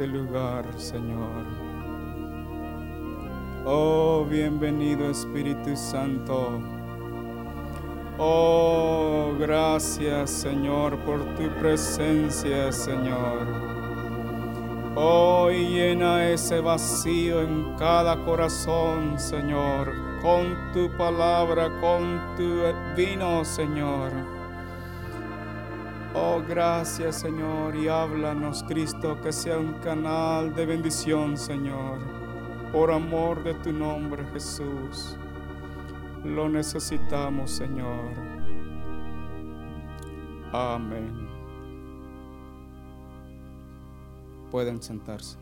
[0.00, 1.44] este lugar, Señor.
[3.66, 6.58] Oh, bienvenido Espíritu Santo.
[8.16, 13.46] Oh, gracias, Señor, por tu presencia, Señor.
[14.96, 22.62] Oh, llena ese vacío en cada corazón, Señor, con tu palabra, con tu
[22.96, 24.39] vino, Señor.
[26.50, 32.00] Gracias Señor y háblanos Cristo que sea un canal de bendición Señor,
[32.72, 35.16] por amor de tu nombre Jesús.
[36.24, 38.10] Lo necesitamos Señor.
[40.50, 41.28] Amén.
[44.50, 45.38] Pueden sentarse.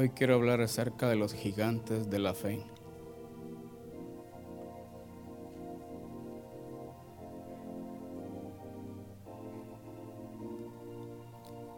[0.00, 2.62] Hoy quiero hablar acerca de los gigantes de la fe.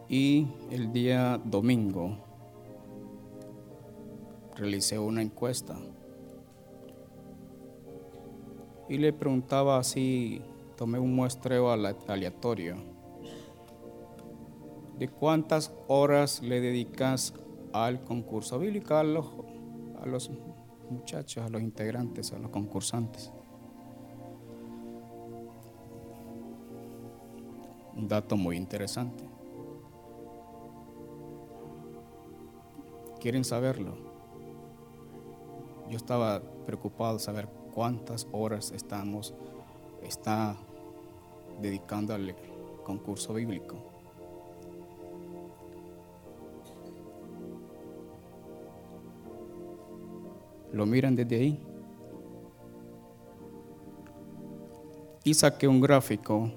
[0.07, 2.19] Y el día domingo
[4.55, 5.79] realicé una encuesta
[8.91, 10.43] y le preguntaba así,
[10.77, 12.77] tomé un muestreo aleatorio,
[14.99, 17.33] de cuántas horas le dedicas
[17.73, 19.27] al concurso bíblico, a los,
[20.03, 20.31] a los
[20.91, 23.33] muchachos, a los integrantes, a los concursantes.
[27.97, 29.25] Un dato muy interesante.
[33.21, 33.95] ¿Quieren saberlo?
[35.91, 39.35] Yo estaba preocupado de saber cuántas horas estamos
[40.03, 40.57] está
[41.61, 42.35] dedicando al
[42.85, 43.90] concurso bíblico.
[50.73, 51.61] Lo miran desde ahí.
[55.25, 56.51] Y saqué un gráfico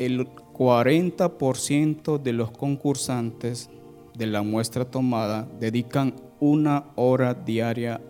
[0.00, 3.68] el 40% de los concursantes
[4.16, 8.00] de la muestra tomada dedican una hora diaria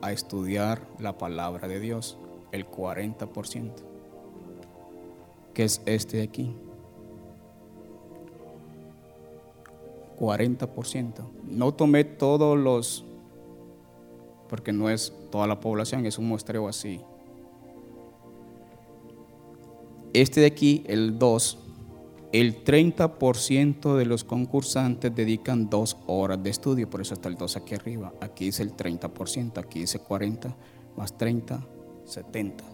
[0.00, 2.18] a estudiar la palabra de Dios,
[2.52, 3.72] el 40%,
[5.54, 6.54] que es este de aquí.
[10.24, 11.24] 40%.
[11.44, 13.04] No tomé todos los,
[14.48, 17.00] porque no es toda la población, es un muestreo así.
[20.14, 21.58] Este de aquí, el 2,
[22.32, 27.56] el 30% de los concursantes dedican dos horas de estudio, por eso está el 2
[27.56, 28.12] aquí arriba.
[28.20, 30.56] Aquí dice el 30%, aquí dice 40,
[30.96, 31.66] más 30,
[32.04, 32.64] 70.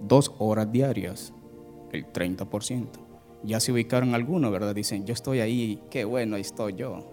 [0.00, 1.32] Dos horas diarias,
[1.92, 3.05] el 30%.
[3.42, 4.74] Ya se ubicaron algunos, ¿verdad?
[4.74, 7.04] Dicen, yo estoy ahí, qué bueno, ahí estoy yo.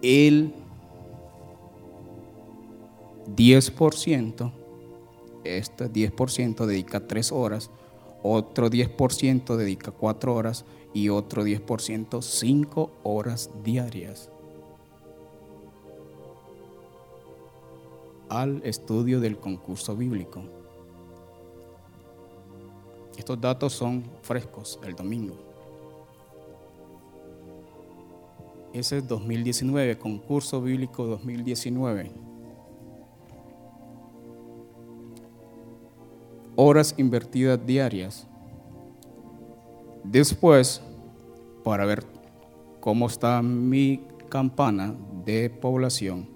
[0.00, 0.54] El
[3.36, 4.52] 10%,
[5.44, 7.70] este 10% dedica 3 horas,
[8.22, 10.64] otro 10% dedica 4 horas
[10.94, 14.30] y otro 10% 5 horas diarias
[18.28, 20.42] al estudio del concurso bíblico.
[23.18, 25.34] Estos datos son frescos, el domingo.
[28.72, 32.12] Ese es 2019, concurso bíblico 2019.
[36.54, 38.28] Horas invertidas diarias.
[40.04, 40.80] Después,
[41.64, 42.04] para ver
[42.78, 44.94] cómo está mi campana
[45.24, 46.28] de población,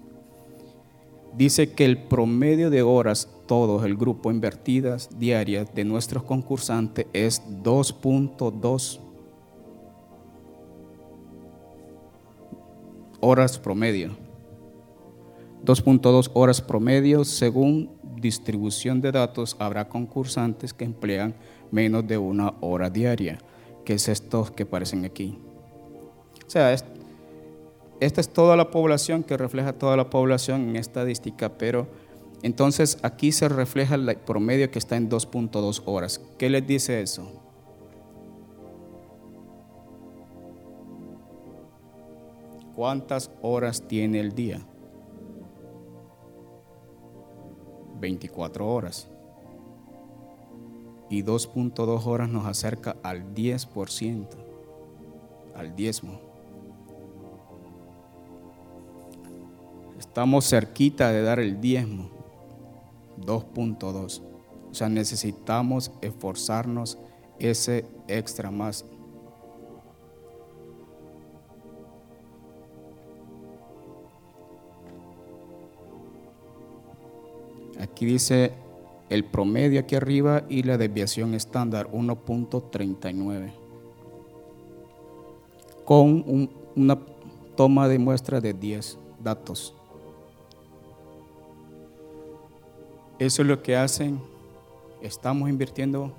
[1.33, 7.39] dice que el promedio de horas, todos el grupo invertidas diarias de nuestros concursantes es
[7.61, 8.99] 2.2
[13.19, 14.17] horas promedio.
[15.63, 19.55] 2.2 horas promedio según distribución de datos.
[19.59, 21.35] Habrá concursantes que emplean
[21.69, 23.37] menos de una hora diaria,
[23.85, 25.37] que es estos que aparecen aquí.
[26.47, 32.01] O sea, esta es toda la población que refleja toda la población en estadística, pero
[32.43, 36.19] entonces aquí se refleja el promedio que está en 2.2 horas.
[36.37, 37.31] ¿Qué les dice eso?
[42.75, 44.59] ¿Cuántas horas tiene el día?
[48.01, 49.07] 24 horas.
[51.09, 54.27] Y 2.2 horas nos acerca al 10%,
[55.55, 56.19] al diezmo.
[59.97, 62.12] Estamos cerquita de dar el diezmo.
[63.19, 64.21] 2.2.
[64.71, 66.97] O sea, necesitamos esforzarnos
[67.39, 68.85] ese extra más.
[77.79, 78.53] Aquí dice
[79.09, 83.53] el promedio aquí arriba y la desviación estándar 1.39.
[85.85, 86.99] Con una
[87.55, 89.75] toma de muestra de 10 datos.
[93.19, 94.19] Eso es lo que hacen.
[95.01, 96.11] Estamos invirtiendo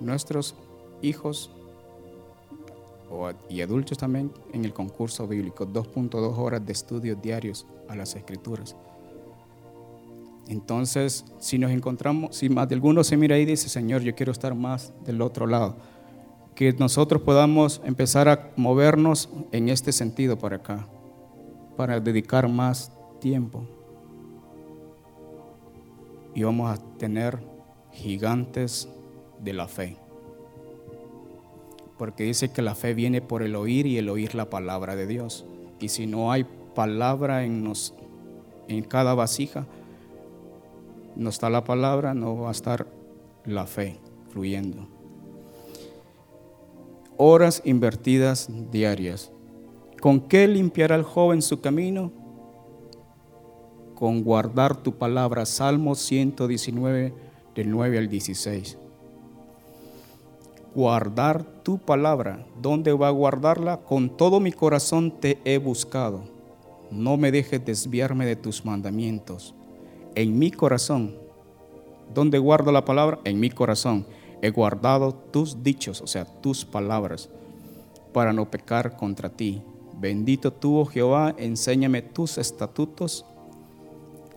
[0.00, 0.54] nuestros
[1.02, 1.50] hijos
[3.48, 5.66] y adultos también en el concurso bíblico.
[5.66, 8.76] 2.2 horas de estudios diarios a las escrituras.
[10.46, 14.14] Entonces, si nos encontramos, si más de alguno se mira ahí y dice, Señor, yo
[14.14, 15.76] quiero estar más del otro lado,
[16.54, 20.86] que nosotros podamos empezar a movernos en este sentido para acá,
[21.76, 23.77] para dedicar más tiempo
[26.38, 27.40] y vamos a tener
[27.90, 28.88] gigantes
[29.40, 29.96] de la fe.
[31.98, 35.08] Porque dice que la fe viene por el oír y el oír la palabra de
[35.08, 35.44] Dios.
[35.80, 36.46] Y si no hay
[36.76, 37.92] palabra en, nos,
[38.68, 39.66] en cada vasija,
[41.16, 42.86] no está la palabra, no va a estar
[43.44, 43.98] la fe
[44.30, 44.86] fluyendo.
[47.16, 49.32] Horas invertidas diarias.
[50.00, 52.12] ¿Con qué limpiará el joven su camino?
[53.98, 55.44] Con guardar tu palabra.
[55.44, 57.12] Salmo 119,
[57.56, 58.78] del 9 al 16.
[60.72, 62.46] Guardar tu palabra.
[62.62, 63.78] ¿Dónde va a guardarla?
[63.78, 66.20] Con todo mi corazón te he buscado.
[66.92, 69.52] No me dejes desviarme de tus mandamientos.
[70.14, 71.16] En mi corazón.
[72.14, 73.18] ¿Dónde guardo la palabra?
[73.24, 74.06] En mi corazón.
[74.42, 77.30] He guardado tus dichos, o sea, tus palabras,
[78.12, 79.60] para no pecar contra ti.
[79.98, 83.24] Bendito tú, oh Jehová, enséñame tus estatutos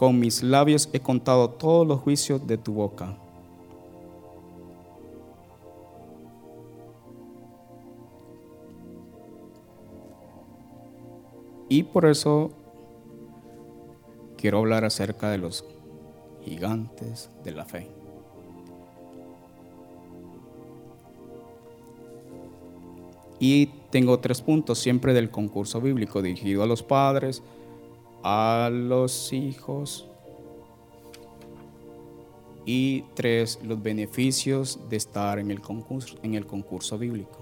[0.01, 3.15] con mis labios he contado todos los juicios de tu boca.
[11.69, 12.49] Y por eso
[14.37, 15.63] quiero hablar acerca de los
[16.43, 17.87] gigantes de la fe.
[23.39, 27.43] Y tengo tres puntos siempre del concurso bíblico dirigido a los padres,
[28.23, 30.07] a los hijos.
[32.65, 37.39] Y tres, los beneficios de estar en el concurso, en el concurso bíblico.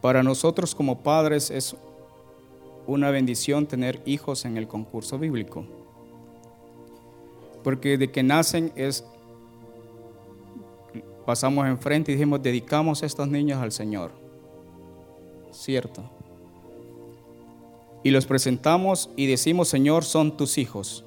[0.00, 1.76] Para nosotros como padres es
[2.86, 5.64] una bendición tener hijos en el concurso bíblico.
[7.62, 9.04] Porque de que nacen es
[11.24, 14.12] pasamos enfrente y dijimos, dedicamos a estos niños al Señor.
[15.52, 16.02] Cierto.
[18.02, 21.04] Y los presentamos y decimos, Señor, son tus hijos.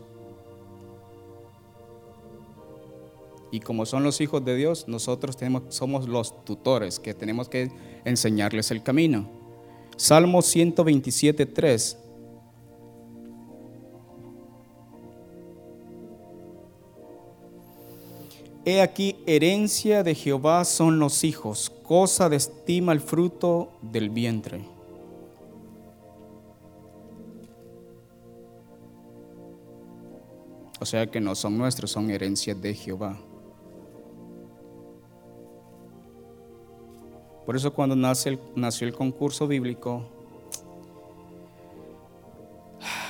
[3.51, 7.71] Y como son los hijos de Dios, nosotros tenemos, somos los tutores que tenemos que
[8.03, 9.29] enseñarles el camino.
[9.95, 12.06] Salmo 127, 3
[18.67, 24.67] He aquí, herencia de Jehová son los hijos, cosa de estima el fruto del vientre.
[30.81, 33.17] O sea que no son nuestros, son herencias de Jehová.
[37.45, 40.03] Por eso cuando nace nació el concurso bíblico,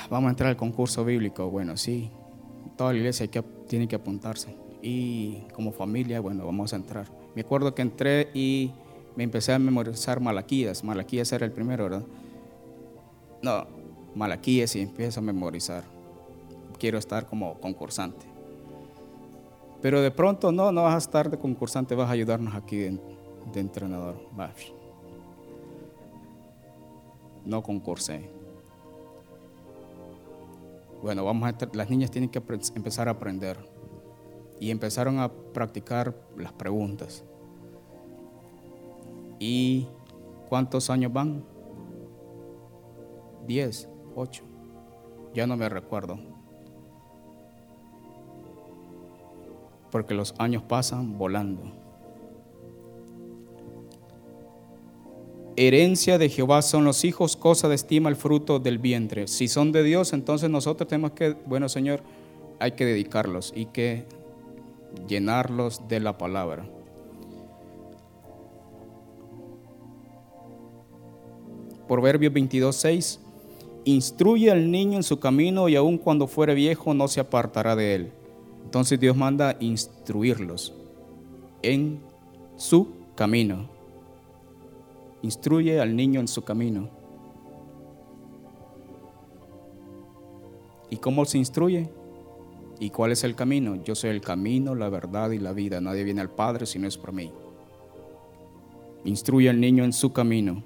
[0.08, 1.50] vamos a entrar al concurso bíblico.
[1.50, 2.12] Bueno, sí,
[2.76, 3.28] toda la iglesia
[3.66, 7.06] tiene que apuntarse y como familia, bueno, vamos a entrar.
[7.34, 8.72] Me acuerdo que entré y
[9.16, 10.84] me empecé a memorizar Malaquías.
[10.84, 12.04] Malaquías era el primero, ¿verdad?
[13.42, 13.66] No,
[14.14, 15.84] Malaquías y empiezo a memorizar.
[16.78, 18.26] Quiero estar como concursante.
[19.80, 22.98] Pero de pronto, no, no vas a estar de concursante, vas a ayudarnos aquí de,
[23.54, 24.16] entrenador.
[27.44, 28.28] no concursé.
[31.02, 32.42] Bueno, vamos a las niñas tienen que
[32.74, 33.56] empezar a aprender.
[34.60, 37.24] Y empezaron a practicar las preguntas.
[39.38, 39.86] ¿Y
[40.48, 41.44] cuántos años van?
[43.46, 44.42] Diez, ocho.
[45.34, 46.18] Ya no me recuerdo.
[49.90, 51.78] Porque los años pasan volando.
[55.58, 59.26] herencia de Jehová son los hijos, cosa de estima el fruto del vientre.
[59.26, 62.00] Si son de Dios, entonces nosotros tenemos que, bueno Señor,
[62.60, 64.04] hay que dedicarlos y que
[65.08, 66.66] llenarlos de la palabra.
[71.86, 73.20] Proverbios 22, 6.
[73.84, 77.94] Instruye al niño en su camino y aun cuando fuere viejo no se apartará de
[77.94, 78.12] él.
[78.64, 80.74] Entonces Dios manda instruirlos
[81.62, 82.00] en
[82.56, 83.70] su camino.
[85.22, 86.90] Instruye al niño en su camino.
[90.90, 91.88] ¿Y cómo se instruye?
[92.80, 93.82] ¿Y cuál es el camino?
[93.82, 95.80] Yo soy el camino, la verdad y la vida.
[95.80, 97.32] Nadie viene al Padre si no es por mí.
[99.04, 100.62] Instruye al niño en su camino.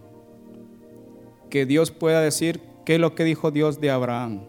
[1.49, 4.43] Que Dios pueda decir qué es lo que dijo Dios de Abraham.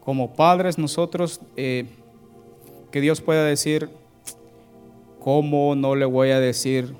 [0.00, 1.86] Como padres nosotros, eh,
[2.90, 3.90] que Dios pueda decir,
[5.20, 6.94] ¿cómo no le voy a decir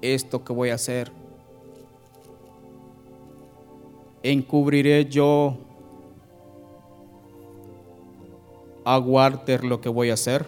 [0.00, 1.10] esto que voy a hacer.
[4.22, 5.56] Encubriré yo
[8.88, 10.46] a Walter lo que voy a hacer,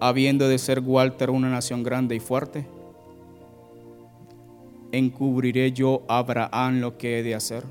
[0.00, 2.66] habiendo de ser Walter una nación grande y fuerte.
[4.92, 7.64] Encubriré yo a Abraham lo que he de hacer.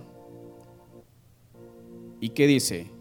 [2.20, 2.96] ¿Y qué dice?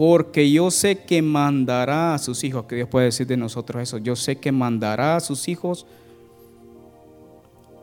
[0.00, 3.98] porque yo sé que mandará a sus hijos, que Dios puede decir de nosotros eso,
[3.98, 5.84] yo sé que mandará a sus hijos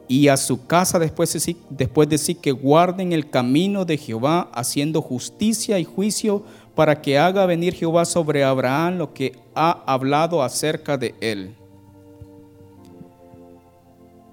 [0.07, 3.97] y a su casa después de, sí, después de sí que guarden el camino de
[3.97, 6.43] Jehová, haciendo justicia y juicio
[6.75, 11.55] para que haga venir Jehová sobre Abraham lo que ha hablado acerca de él.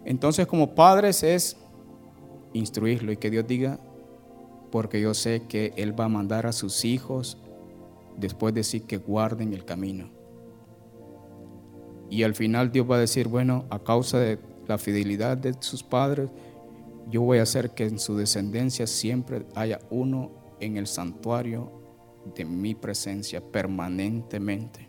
[0.05, 1.57] Entonces como padres es
[2.53, 3.81] instruirlo y que Dios diga,
[4.71, 7.39] porque yo sé que Él va a mandar a sus hijos
[8.17, 10.09] después decir que guarden el camino.
[12.11, 15.83] Y al final Dios va a decir, bueno, a causa de la fidelidad de sus
[15.83, 16.31] padres,
[17.11, 20.31] yo voy a hacer que en su descendencia siempre haya uno
[20.61, 21.71] en el santuario
[22.35, 24.89] de mi presencia permanentemente.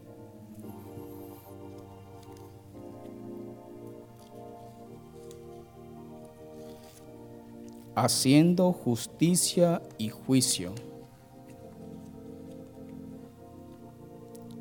[7.96, 10.74] Haciendo justicia y juicio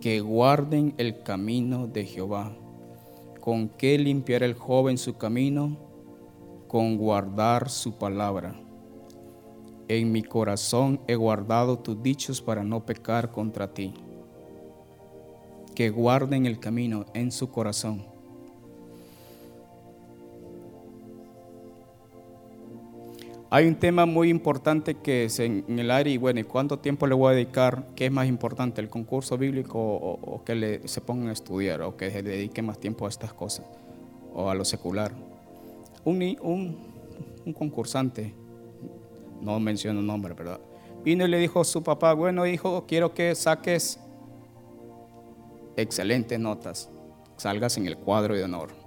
[0.01, 2.55] que guarden el camino de Jehová.
[3.45, 5.77] ¿Con qué limpiará el joven su camino?
[6.67, 8.59] Con guardar su palabra.
[9.87, 13.93] En mi corazón he guardado tus dichos para no pecar contra ti.
[15.75, 18.14] Que guarden el camino en su corazón
[23.55, 27.07] Hay un tema muy importante que es en, el área y bueno, ¿y cuánto tiempo
[27.07, 27.87] le voy a dedicar?
[27.95, 31.97] ¿Qué es más importante, el concurso bíblico o, que le, se pongan a estudiar o
[31.97, 33.65] que se dedique más tiempo a estas cosas
[34.35, 35.13] o a lo secular?
[36.05, 38.35] Un, un, concursante,
[39.41, 40.59] no menciono nombre, ¿verdad?
[41.05, 44.01] Vino y le dijo a su papá, bueno hijo, quiero que saques
[45.77, 46.91] excelentes notas,
[47.37, 48.84] salgas en el cuadro de honor.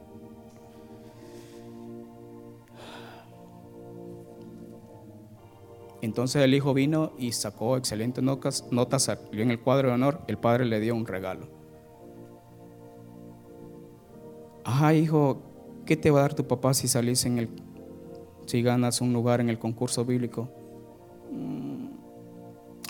[6.01, 10.37] Entonces el hijo vino y sacó excelentes notas, notas en el cuadro de honor, el
[10.37, 11.47] padre le dio un regalo.
[14.63, 15.41] Ah, hijo,
[15.85, 17.49] ¿qué te va a dar tu papá si salís en el,
[18.45, 20.49] si ganas un lugar en el concurso bíblico?
[21.31, 21.87] Mm,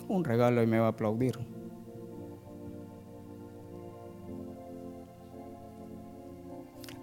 [0.10, 1.38] un regalo y me va a aplaudir.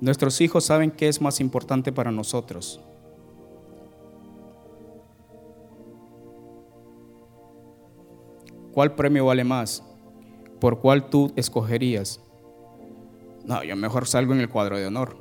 [0.00, 2.80] Nuestros hijos saben qué es más importante para nosotros.
[8.74, 9.84] ¿Cuál premio vale más?
[10.58, 12.20] ¿Por cuál tú escogerías?
[13.44, 15.16] No, yo mejor salgo en el cuadro de honor.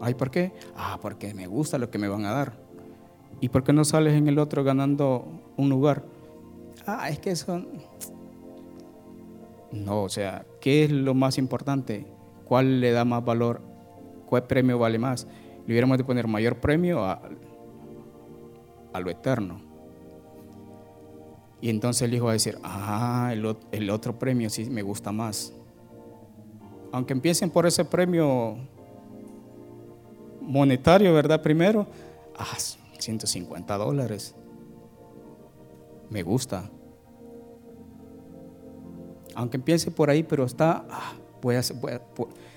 [0.00, 0.52] Ay, ¿por qué?
[0.76, 2.54] Ah, porque me gusta lo que me van a dar.
[3.40, 6.02] ¿Y por qué no sales en el otro ganando un lugar?
[6.86, 7.62] Ah, es que eso...
[9.70, 12.04] No, o sea, ¿qué es lo más importante?
[12.46, 13.60] ¿Cuál le da más valor?
[14.26, 15.28] ¿Cuál premio vale más?
[15.66, 17.20] Le hubiéramos de poner mayor premio a,
[18.92, 19.65] a lo eterno.
[21.60, 25.52] Y entonces el hijo va a decir, ah, el, otro premio sí me gusta más.
[26.92, 28.56] Aunque empiecen por ese premio
[30.40, 31.42] monetario, ¿verdad?
[31.42, 31.86] Primero,
[32.36, 32.56] ah,
[32.98, 34.34] 150 dólares.
[36.10, 36.70] Me gusta.
[39.34, 41.62] Aunque empiece por ahí, pero está, ah, voy a,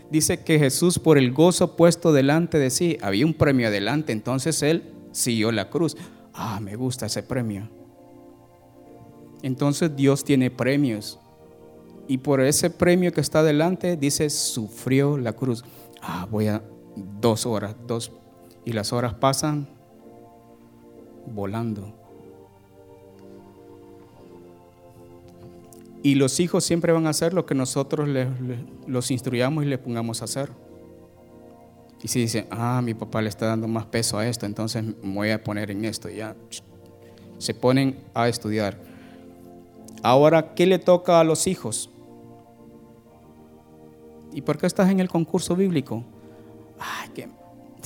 [0.09, 4.61] dice que Jesús por el gozo puesto delante de sí, había un premio adelante, entonces
[4.61, 5.97] él siguió la cruz.
[6.33, 7.78] Ah, me gusta ese premio.
[9.41, 11.19] Entonces Dios tiene premios.
[12.07, 15.63] Y por ese premio que está delante, dice, sufrió la cruz.
[16.01, 16.63] Ah, voy a
[17.21, 18.11] dos horas, dos.
[18.65, 19.67] Y las horas pasan
[21.27, 21.93] volando.
[26.01, 28.07] Y los hijos siempre van a hacer lo que nosotros
[28.87, 30.49] los instruyamos y les pongamos a hacer.
[32.01, 35.13] Y si dicen, ah, mi papá le está dando más peso a esto, entonces me
[35.13, 36.35] voy a poner en esto, ya
[37.37, 38.88] se ponen a estudiar.
[40.01, 41.89] Ahora, ¿qué le toca a los hijos?
[44.31, 46.03] ¿Y por qué estás en el concurso bíblico?
[46.79, 47.29] Ay, que,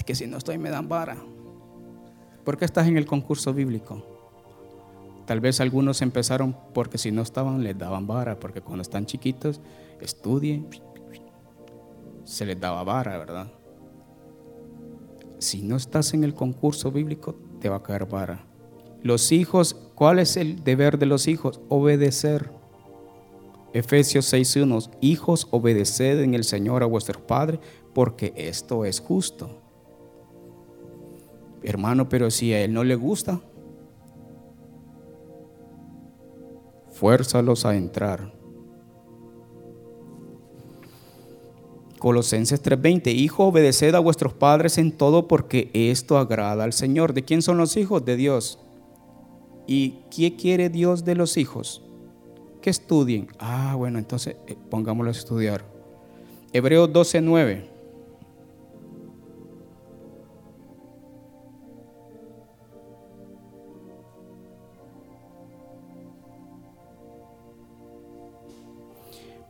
[0.06, 1.18] que si no estoy me dan vara.
[2.44, 4.04] ¿Por qué estás en el concurso bíblico?
[5.26, 9.62] Tal vez algunos empezaron porque si no estaban les daban vara, porque cuando están chiquitos
[10.02, 10.68] estudien,
[12.26, 13.48] se les daba vara, ¿verdad?
[15.40, 18.46] Si no estás en el concurso bíblico, te va a caer vara.
[19.02, 21.62] Los hijos, ¿cuál es el deber de los hijos?
[21.70, 22.52] Obedecer.
[23.74, 27.60] Efesios 6.1, hijos, obedeced en el Señor a vuestro Padre,
[27.94, 29.50] porque esto es justo.
[31.64, 33.42] Hermano, pero si a él no le gusta,
[36.92, 38.32] fuérzalos a entrar.
[42.00, 47.14] Colosenses 3:20, Hijo, obedeced a vuestros padres en todo porque esto agrada al Señor.
[47.14, 48.04] ¿De quién son los hijos?
[48.04, 48.60] De Dios.
[49.68, 51.82] ¿Y qué quiere Dios de los hijos?
[52.62, 53.28] Que estudien.
[53.40, 55.66] Ah, bueno, entonces eh, pongámoslo a estudiar.
[56.52, 57.74] Hebreos 12:9.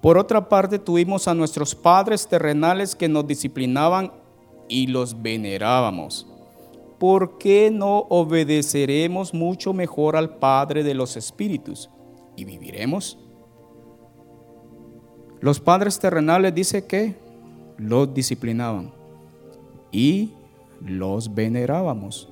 [0.03, 4.11] Por otra parte, tuvimos a nuestros padres terrenales que nos disciplinaban
[4.67, 6.27] y los venerábamos.
[7.03, 11.89] ¿Por qué no obedeceremos mucho mejor al Padre de los Espíritus
[12.37, 13.19] y viviremos?
[15.41, 17.17] Los padres terrenales dice que
[17.77, 18.93] los disciplinaban
[19.91, 20.31] y
[20.79, 22.29] los venerábamos.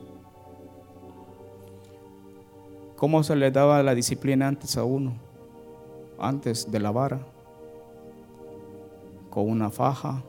[2.95, 5.15] ¿Cómo se le daba la disciplina antes a uno?
[6.17, 7.19] Antes de la vara
[9.29, 10.23] con una faja.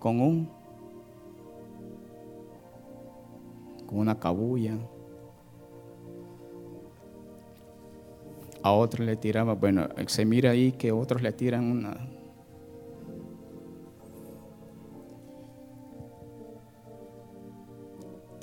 [0.00, 0.50] Con un
[3.86, 4.76] con una cabulla.
[8.62, 11.96] A otros le tiraba, bueno, se mira ahí que otros le tiran una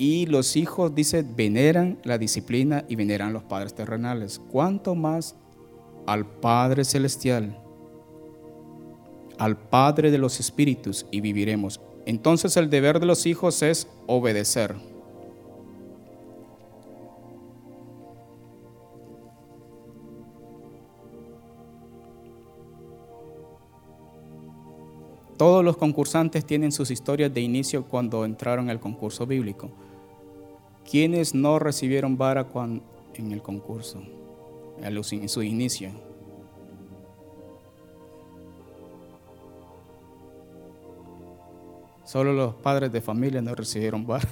[0.00, 4.38] Y los hijos, dice, veneran la disciplina y veneran los padres terrenales.
[4.38, 5.34] ¿Cuánto más
[6.06, 7.60] al Padre Celestial,
[9.38, 11.80] al Padre de los Espíritus y viviremos?
[12.06, 14.76] Entonces el deber de los hijos es obedecer.
[25.38, 29.70] Todos los concursantes tienen sus historias de inicio cuando entraron al concurso bíblico.
[30.90, 32.48] ¿Quiénes no recibieron vara
[33.14, 34.02] en el concurso,
[34.82, 36.07] en su inicio?
[42.08, 44.26] Solo los padres de familia no recibieron vara.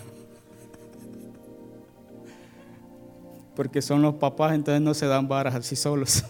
[3.55, 6.25] Porque son los papás, entonces no se dan varas así solos.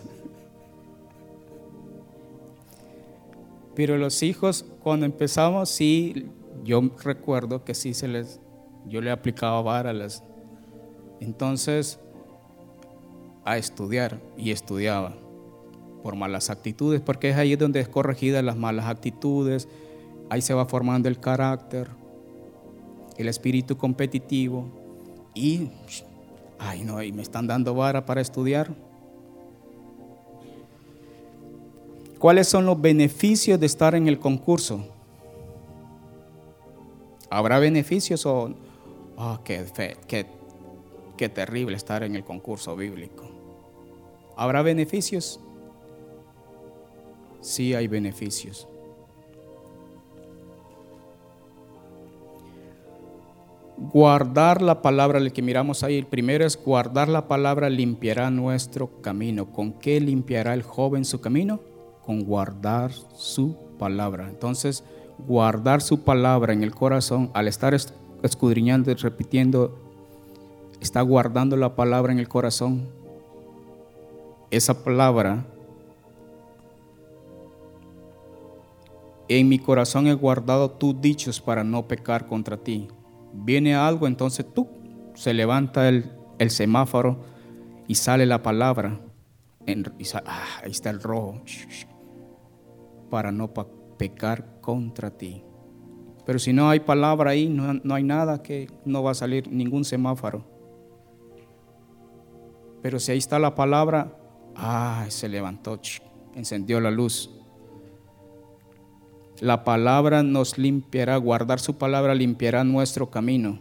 [3.76, 6.26] Pero los hijos, cuando empezamos, sí,
[6.64, 8.40] yo recuerdo que sí se les
[8.85, 10.24] yo le aplicaba varas.
[11.20, 12.00] Entonces,
[13.44, 15.14] a estudiar y estudiaba
[16.02, 19.68] por malas actitudes, porque es ahí donde es corregida las malas actitudes,
[20.31, 21.89] ahí se va formando el carácter,
[23.17, 24.67] el espíritu competitivo
[25.35, 25.69] y,
[26.59, 28.75] ay no, y me están dando vara para estudiar.
[32.19, 34.87] ¿Cuáles son los beneficios de estar en el concurso?
[37.29, 38.55] ¿Habrá beneficios o
[39.19, 39.65] Oh, qué,
[40.07, 40.27] qué,
[41.17, 43.25] qué terrible estar en el concurso bíblico.
[44.37, 45.41] ¿Habrá beneficios?
[47.41, 48.69] Sí hay beneficios.
[53.79, 59.03] Guardar la palabra, el que miramos ahí, el primero es guardar la palabra limpiará nuestro
[59.03, 59.53] camino.
[59.53, 61.61] ¿Con qué limpiará el joven su camino?
[62.07, 64.29] con guardar su palabra.
[64.29, 64.85] Entonces,
[65.27, 67.77] guardar su palabra en el corazón, al estar
[68.23, 69.77] escudriñando y repitiendo,
[70.81, 72.89] está guardando la palabra en el corazón.
[74.53, 75.45] Esa palabra
[79.27, 82.87] en mi corazón he guardado tus dichos para no pecar contra ti.
[83.38, 84.68] Viene algo, entonces tú
[85.14, 86.11] se levanta el,
[86.49, 87.25] semáforo
[87.87, 89.01] y sale la palabra.
[90.25, 91.42] Ah, ahí está el rojo.
[93.11, 93.53] Para no
[93.96, 95.42] pecar contra ti.
[96.25, 99.49] Pero si no hay palabra ahí, no, no hay nada que no va a salir
[99.49, 100.44] ningún semáforo.
[102.83, 104.16] Pero si ahí está la palabra,
[104.55, 105.81] ah, se levantó,
[106.35, 107.31] encendió la luz.
[109.40, 113.59] La palabra nos limpiará, guardar su palabra limpiará nuestro camino.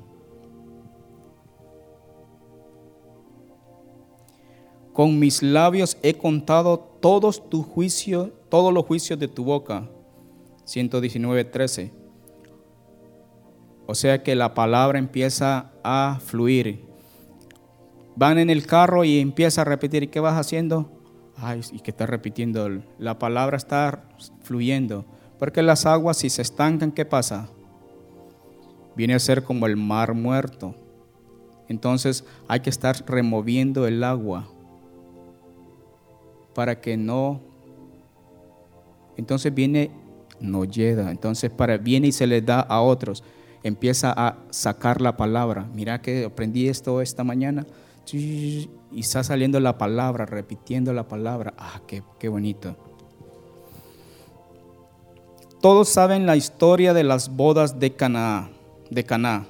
[4.94, 9.90] Con mis labios he contado todos tus juicios, todos los juicios de tu boca.
[10.66, 11.92] 119.13.
[13.88, 16.86] O sea que la palabra empieza a fluir.
[18.16, 20.04] Van en el carro y empieza a repetir.
[20.04, 20.90] ¿Y qué vas haciendo?
[21.36, 22.82] Ay, y que está repitiendo.
[22.98, 24.08] La palabra está
[24.44, 25.06] fluyendo.
[25.40, 27.50] Porque las aguas si se estancan, ¿qué pasa?
[28.96, 30.76] Viene a ser como el mar muerto.
[31.68, 34.48] Entonces hay que estar removiendo el agua
[36.54, 37.42] para que no...
[39.18, 39.92] Entonces viene,
[40.40, 41.12] no llega.
[41.12, 43.24] Entonces para, viene y se le da a otros.
[43.64, 45.68] Empieza a sacar la palabra.
[45.74, 47.66] Mira que aprendí esto esta mañana.
[48.14, 51.54] Y está saliendo la palabra, repitiendo la palabra.
[51.58, 52.78] Ah, qué, qué bonito.
[55.66, 58.52] Todos saben la historia de las bodas de Caná,
[58.92, 59.48] de Caná.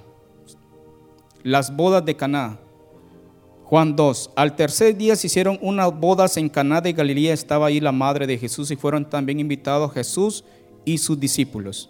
[1.43, 2.57] Las bodas de Caná.
[3.65, 4.31] Juan 2.
[4.33, 7.33] Al tercer día se hicieron unas bodas en Caná de Galilea.
[7.33, 10.45] Estaba ahí la madre de Jesús y fueron también invitados Jesús
[10.85, 11.89] y sus discípulos.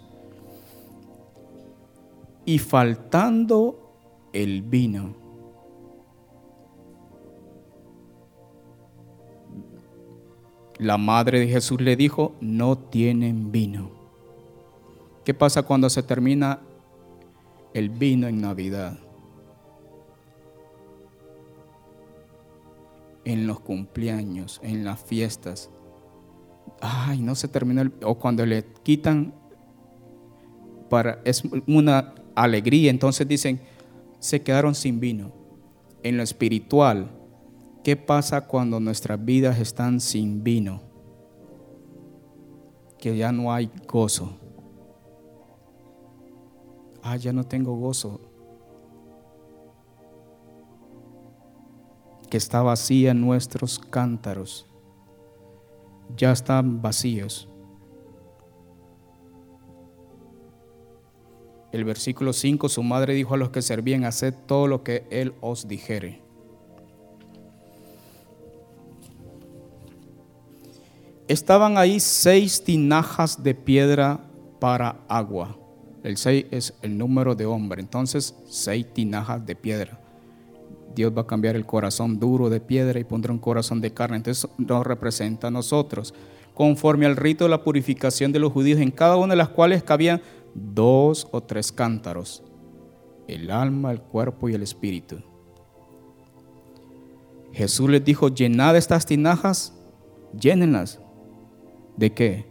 [2.46, 3.94] Y faltando
[4.34, 5.14] el vino.
[10.80, 13.95] La madre de Jesús le dijo, no tienen vino.
[15.26, 16.60] ¿Qué pasa cuando se termina
[17.74, 19.00] el vino en Navidad?
[23.26, 25.72] En los cumpleaños, en las fiestas.
[26.80, 29.34] Ay, no se terminó el, o cuando le quitan
[30.92, 33.60] para es una alegría, entonces dicen,
[34.20, 35.32] se quedaron sin vino.
[36.04, 37.10] En lo espiritual,
[37.84, 40.84] ¿qué pasa cuando nuestras vidas están sin vino?
[43.00, 44.45] Que ya no hay gozo
[47.06, 48.20] ah, ya no tengo gozo.
[52.30, 54.66] Que está vacía nuestros cántaros,
[56.18, 57.48] ya están vacíos.
[61.72, 65.36] El versículo 5, su madre dijo a los que servían, haced todo lo que él
[65.42, 66.24] os dijere.
[71.28, 74.20] Estaban ahí seis tinajas de piedra
[74.60, 75.58] para agua
[76.06, 77.82] el 6 es el número de hombre.
[77.82, 80.00] Entonces, seis tinajas de piedra.
[80.94, 84.18] Dios va a cambiar el corazón duro de piedra y pondrá un corazón de carne.
[84.18, 86.14] Entonces nos representa a nosotros,
[86.54, 89.84] conforme al rito de la purificación de los judíos, en cada una de las cuales
[89.84, 90.22] cabían
[90.54, 92.44] dos o tres cántaros,
[93.28, 95.18] el alma, el cuerpo y el espíritu.
[97.52, 99.74] Jesús les dijo, llenad estas tinajas,
[100.38, 101.00] llénenlas.
[101.98, 102.46] ¿De qué?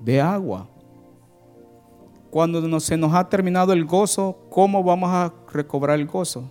[0.00, 0.71] De agua.
[2.32, 6.48] Cuando se nos ha terminado el gozo, ¿cómo vamos a recobrar el gozo?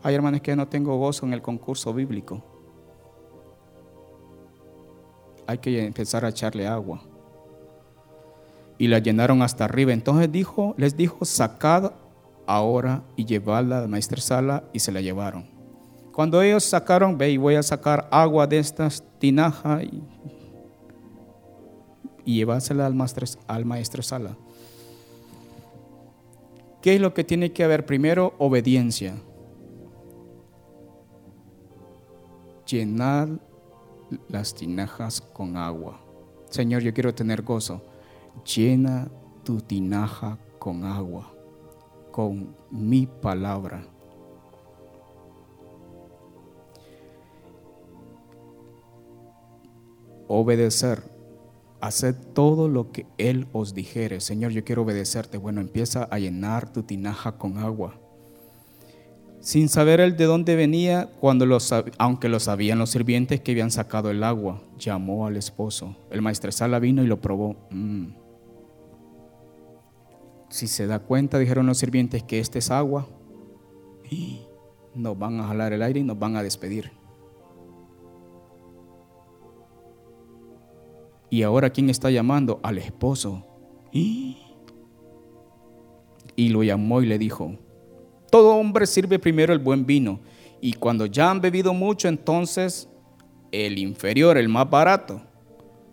[0.00, 2.40] Hay hermanos que no tengo gozo en el concurso bíblico.
[5.44, 7.00] Hay que empezar a echarle agua.
[8.78, 9.92] Y la llenaron hasta arriba.
[9.92, 11.90] Entonces dijo, les dijo, sacad
[12.46, 15.46] ahora y llevadla a la maestra sala y se la llevaron.
[16.12, 20.00] Cuando ellos sacaron, ve y voy a sacar agua de estas tinajas y,
[22.24, 24.36] y llevársela al maestro, al maestro sala.
[26.86, 27.84] ¿Qué es lo que tiene que haber?
[27.84, 29.20] Primero, obediencia.
[32.64, 33.28] Llenar
[34.28, 36.00] las tinajas con agua.
[36.48, 37.82] Señor, yo quiero tener gozo.
[38.54, 39.10] Llena
[39.42, 41.34] tu tinaja con agua,
[42.12, 43.84] con mi palabra.
[50.28, 51.15] Obedecer
[51.80, 54.20] haced todo lo que Él os dijere.
[54.20, 55.38] Señor, yo quiero obedecerte.
[55.38, 58.00] Bueno, empieza a llenar tu tinaja con agua.
[59.40, 61.46] sin saber él de dónde venía, cuando
[61.98, 65.94] aunque lo sabían los sirvientes que habían sacado el agua, llamó al esposo.
[66.10, 67.54] El maestresala vino y lo probó.
[67.70, 68.08] Mm.
[70.48, 73.06] Si se da cuenta, dijeron los sirvientes que este es agua,
[74.94, 76.90] nos van a jalar el aire y nos van a despedir.
[81.36, 82.60] Y ahora, ¿quién está llamando?
[82.62, 83.44] Al esposo.
[83.92, 84.38] Y
[86.34, 87.58] lo llamó y le dijo,
[88.30, 90.20] todo hombre sirve primero el buen vino,
[90.62, 92.88] y cuando ya han bebido mucho, entonces
[93.52, 95.20] el inferior, el más barato.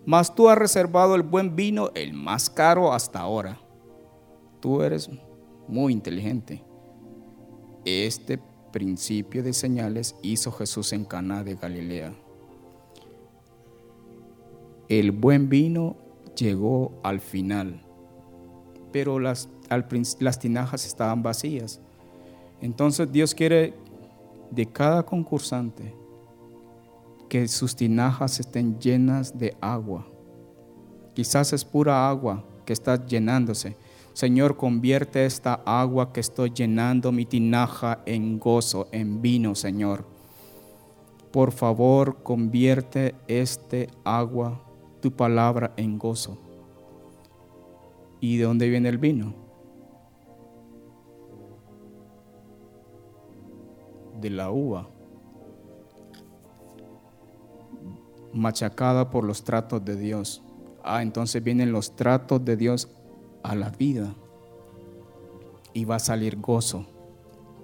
[0.06, 3.60] Mas tú has reservado el buen vino, el más caro hasta ahora.
[4.60, 5.10] Tú eres
[5.68, 6.64] muy inteligente.
[7.84, 8.40] Este
[8.72, 12.14] principio de señales hizo Jesús en Caná de Galilea.
[14.88, 15.96] El buen vino
[16.36, 17.80] llegó al final,
[18.92, 19.48] pero las,
[20.40, 21.80] tinajas estaban vacías.
[22.60, 23.74] Entonces Dios quiere
[24.50, 25.94] de cada concursante
[27.28, 30.06] que sus tinajas estén llenas de agua.
[31.14, 33.76] Quizás es pura agua que está llenándose.
[34.12, 40.04] Señor, convierte esta agua que estoy llenando mi tinaja en gozo, en vino, Señor.
[41.32, 44.60] Por favor, convierte este agua,
[45.04, 46.38] tu palabra, en gozo.
[48.20, 49.34] ¿Y de dónde viene el vino?
[54.18, 54.88] de la uva,
[58.32, 60.42] machacada por los tratos de Dios.
[60.82, 62.88] Ah, entonces vienen los tratos de Dios
[63.42, 64.14] a la vida
[65.74, 66.86] y va a salir gozo,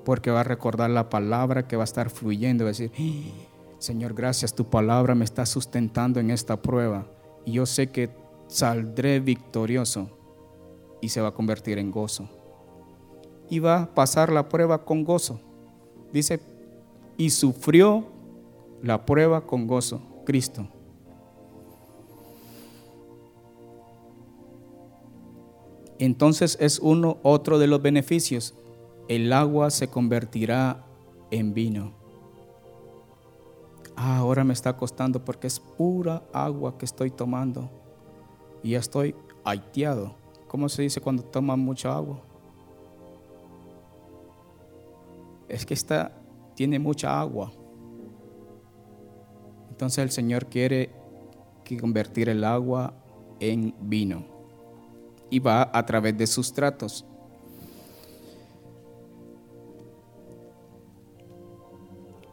[0.04, 3.76] porque va a recordar la palabra que va a estar fluyendo, va a decir, ¡Ah!
[3.78, 7.06] Señor, gracias, tu palabra me está sustentando en esta prueba
[7.44, 8.10] y yo sé que
[8.46, 10.08] saldré victorioso
[11.00, 12.28] y se va a convertir en gozo.
[13.48, 15.40] Y va a pasar la prueba con gozo.
[16.12, 16.40] Dice,
[17.16, 18.06] y sufrió
[18.82, 20.68] la prueba con gozo, Cristo.
[25.98, 28.54] Entonces es uno otro de los beneficios.
[29.08, 30.86] El agua se convertirá
[31.30, 31.99] en vino.
[34.02, 37.68] Ah, ahora me está costando porque es pura agua que estoy tomando.
[38.62, 40.14] Y ya estoy haiteado.
[40.48, 42.22] ¿Cómo se dice cuando toman mucha agua?
[45.50, 46.12] Es que está
[46.54, 47.52] tiene mucha agua.
[49.68, 50.88] Entonces el Señor quiere
[51.78, 52.94] convertir el agua
[53.38, 54.24] en vino
[55.28, 57.04] y va a través de sus tratos.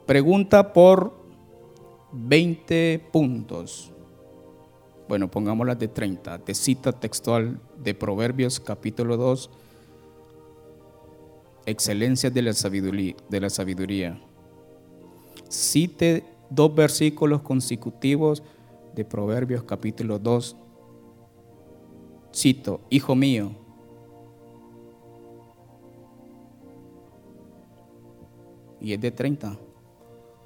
[0.06, 1.17] Pregunta por
[2.12, 3.92] 20 puntos.
[5.08, 9.50] Bueno, pongámoslas de 30, de cita textual de Proverbios capítulo 2,
[11.66, 13.14] excelencias de la sabiduría.
[13.28, 14.20] De la sabiduría.
[15.48, 18.42] Cite dos versículos consecutivos
[18.94, 20.56] de Proverbios capítulo 2.
[22.34, 23.52] Cito, Hijo mío,
[28.80, 29.58] y es de 30.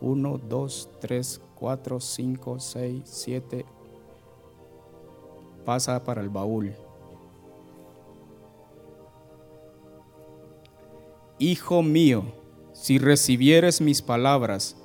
[0.02, 3.64] 1, 2, 3, 4, 5, 6, 7.
[5.64, 6.74] Pasa para el baúl.
[11.38, 12.24] Hijo mío,
[12.72, 14.76] si recibieres mis palabras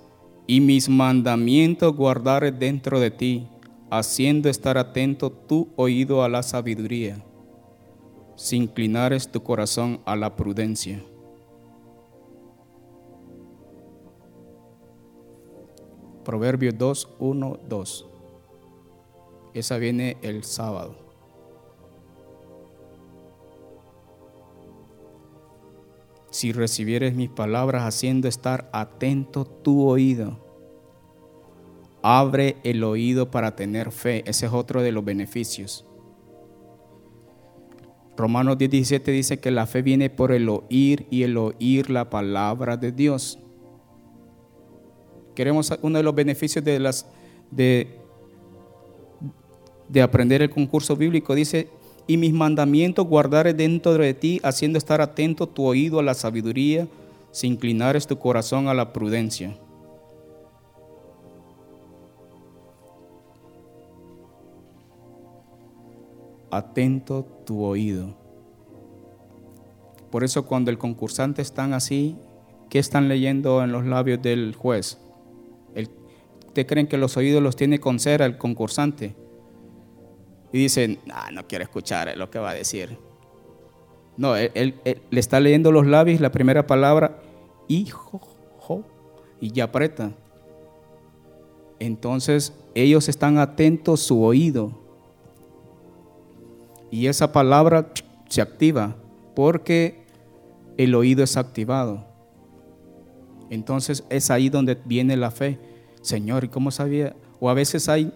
[0.45, 3.47] y mis mandamientos guardares dentro de ti,
[3.89, 7.23] haciendo estar atento tu oído a la sabiduría,
[8.35, 11.03] si inclinares tu corazón a la prudencia.
[16.27, 18.05] Proverbios 2, 1, 2.
[19.53, 21.07] Esa viene el sábado.
[26.29, 30.37] si recibieres mis palabras haciendo estar atento tu oído.
[32.03, 34.23] Abre el oído para tener fe.
[34.27, 35.85] Ese es otro de los beneficios.
[38.17, 42.09] Romanos 10, 17 dice que la fe viene por el oír y el oír la
[42.09, 43.39] palabra de Dios.
[45.37, 47.05] Queremos uno de los beneficios de las
[47.51, 47.99] de,
[49.87, 51.69] de aprender el concurso bíblico dice
[52.07, 56.87] y mis mandamientos guardaré dentro de ti, haciendo estar atento tu oído a la sabiduría,
[57.29, 59.55] si inclinares tu corazón a la prudencia.
[66.49, 68.15] Atento tu oído.
[70.09, 72.15] Por eso cuando el concursante están así,
[72.71, 74.97] ¿qué están leyendo en los labios del juez?
[76.57, 79.13] ¿Te creen que los oídos los tiene con cera el concursante?
[80.51, 80.97] y dicen,
[81.31, 82.97] no quiero escuchar lo que va a decir.
[84.17, 84.73] No, él,
[85.11, 87.19] le está leyendo los labios, la primera palabra,
[87.67, 88.21] hijo,
[89.39, 90.13] y ya aprieta.
[91.77, 94.71] Entonces ellos están atentos su oído.
[96.89, 97.91] Y esa palabra
[98.29, 98.95] se activa
[99.35, 100.07] porque
[100.75, 102.03] el oído es activado.
[103.51, 105.76] Entonces es ahí donde viene la fe.
[106.07, 107.17] Señor, ¿y cómo sabía?
[107.41, 108.13] O a veces hay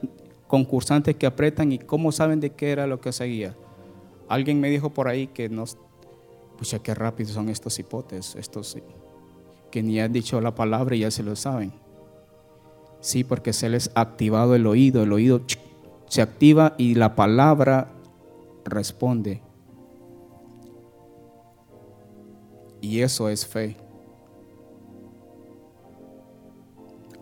[0.48, 3.54] concursantes que apretan y cómo saben de qué era lo que seguía.
[4.30, 5.66] Alguien me dijo por ahí que no,
[6.58, 8.78] pucha, qué rápido son estos hipotes, estos
[9.70, 11.74] que ni han dicho la palabra y ya se lo saben.
[13.02, 15.42] Sí, porque se les ha activado el oído, el oído
[16.08, 17.92] se activa y la palabra
[18.64, 19.42] responde.
[22.80, 23.76] Y eso es fe.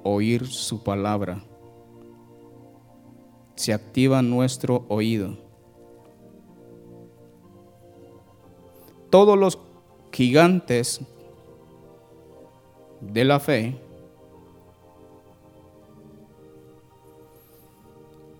[0.03, 1.43] Oír su palabra.
[3.55, 5.37] Se activa nuestro oído.
[9.09, 9.59] Todos los
[10.11, 11.01] gigantes
[13.01, 13.79] de la fe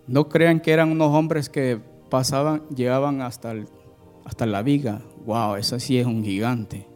[0.06, 3.54] no crean que eran unos hombres que pasaban, llegaban hasta,
[4.24, 5.02] hasta la viga.
[5.24, 6.86] Wow, eso sí es un gigante.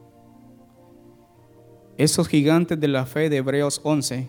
[1.97, 4.29] Esos gigantes de la fe de Hebreos 11,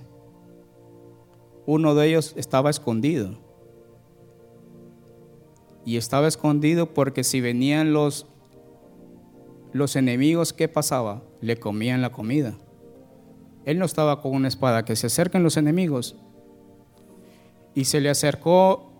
[1.65, 3.37] uno de ellos estaba escondido.
[5.85, 8.25] Y estaba escondido porque si venían los,
[9.71, 11.23] los enemigos, ¿qué pasaba?
[11.41, 12.55] Le comían la comida.
[13.65, 16.15] Él no estaba con una espada, que se acerquen los enemigos.
[17.73, 18.91] Y se le acercó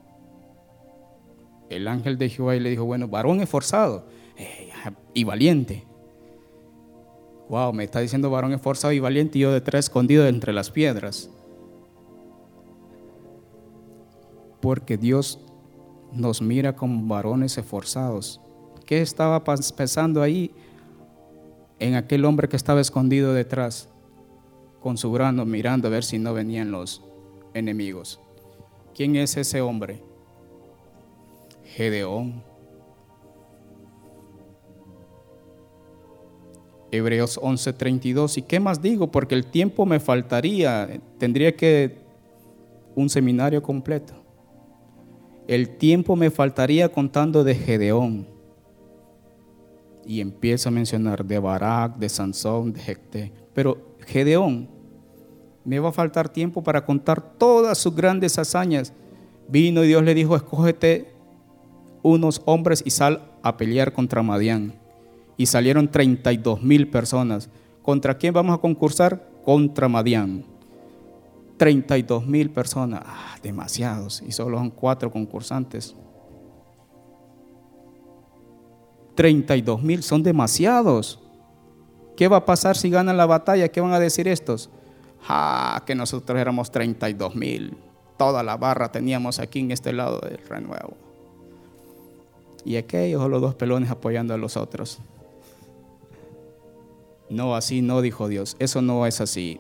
[1.69, 4.69] el ángel de Jehová y le dijo, bueno, varón esforzado eh,
[5.13, 5.84] y valiente.
[7.49, 11.30] Wow, me está diciendo varón esforzado y valiente y yo detrás escondido entre las piedras.
[14.65, 15.39] Porque Dios
[16.12, 18.41] nos mira como varones esforzados.
[18.86, 20.51] ¿Qué estaba pensando ahí
[21.80, 23.89] en aquel hombre que estaba escondido detrás?
[24.86, 27.01] con su grano mirando a ver si no venían los
[27.56, 28.19] enemigos.
[28.93, 30.04] ¿Quién es ese hombre?
[31.63, 32.43] Gedeón.
[36.91, 38.38] Hebreos 11:32.
[38.38, 39.10] ¿Y qué más digo?
[39.10, 41.01] Porque el tiempo me faltaría.
[41.17, 41.97] Tendría que
[42.93, 44.24] un seminario completo.
[45.47, 48.27] El tiempo me faltaría contando de Gedeón.
[50.05, 53.31] Y empieza a mencionar de Barak, de Sansón, de Jecte.
[53.53, 54.69] Pero Gedeón
[55.63, 58.93] me va a faltar tiempo para contar todas sus grandes hazañas.
[59.47, 61.13] Vino y Dios le dijo, escógete
[62.01, 64.73] unos hombres y sal a pelear contra Madián.
[65.38, 67.49] Y salieron 32 mil personas.
[67.81, 69.27] ¿Contra quién vamos a concursar?
[69.43, 70.55] Contra Madián.
[71.58, 73.02] 32 mil personas.
[73.06, 74.22] Ah, demasiados.
[74.26, 75.96] Y solo son cuatro concursantes.
[79.15, 81.20] 32 mil son demasiados.
[82.15, 83.70] ¿Qué va a pasar si ganan la batalla?
[83.70, 84.70] ¿Qué van a decir estos?
[85.28, 87.78] Ah, que nosotros éramos 32 mil.
[88.18, 90.96] Toda la barra teníamos aquí en este lado del renuevo.
[92.63, 95.00] Y aquellos los dos pelones apoyando a los otros.
[97.30, 98.56] No, así no dijo Dios.
[98.60, 99.60] Eso no es así.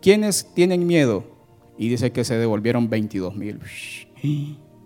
[0.00, 1.24] ¿Quiénes tienen miedo?
[1.78, 3.60] Y dice que se devolvieron 22 mil.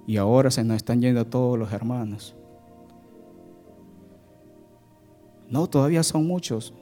[0.07, 2.35] Y ahora se nos están yendo todos los hermanos.
[5.49, 6.73] No, todavía son muchos.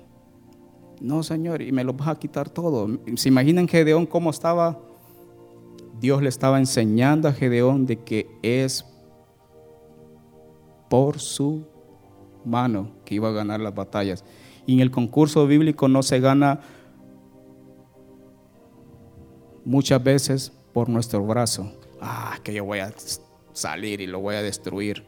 [1.01, 2.89] No, Señor, y me lo vas a quitar todo.
[3.17, 4.79] ¿Se imaginan Gedeón cómo estaba?
[6.01, 8.85] Dios le estaba enseñando a Gedeón de que es
[10.89, 11.67] por su
[12.45, 14.25] mano que iba a ganar las batallas.
[14.67, 16.61] Y en el concurso bíblico no se gana
[19.69, 21.73] muchas veces por nuestro brazo.
[22.01, 22.93] Ah, que yo voy a
[23.53, 25.05] salir y lo voy a destruir.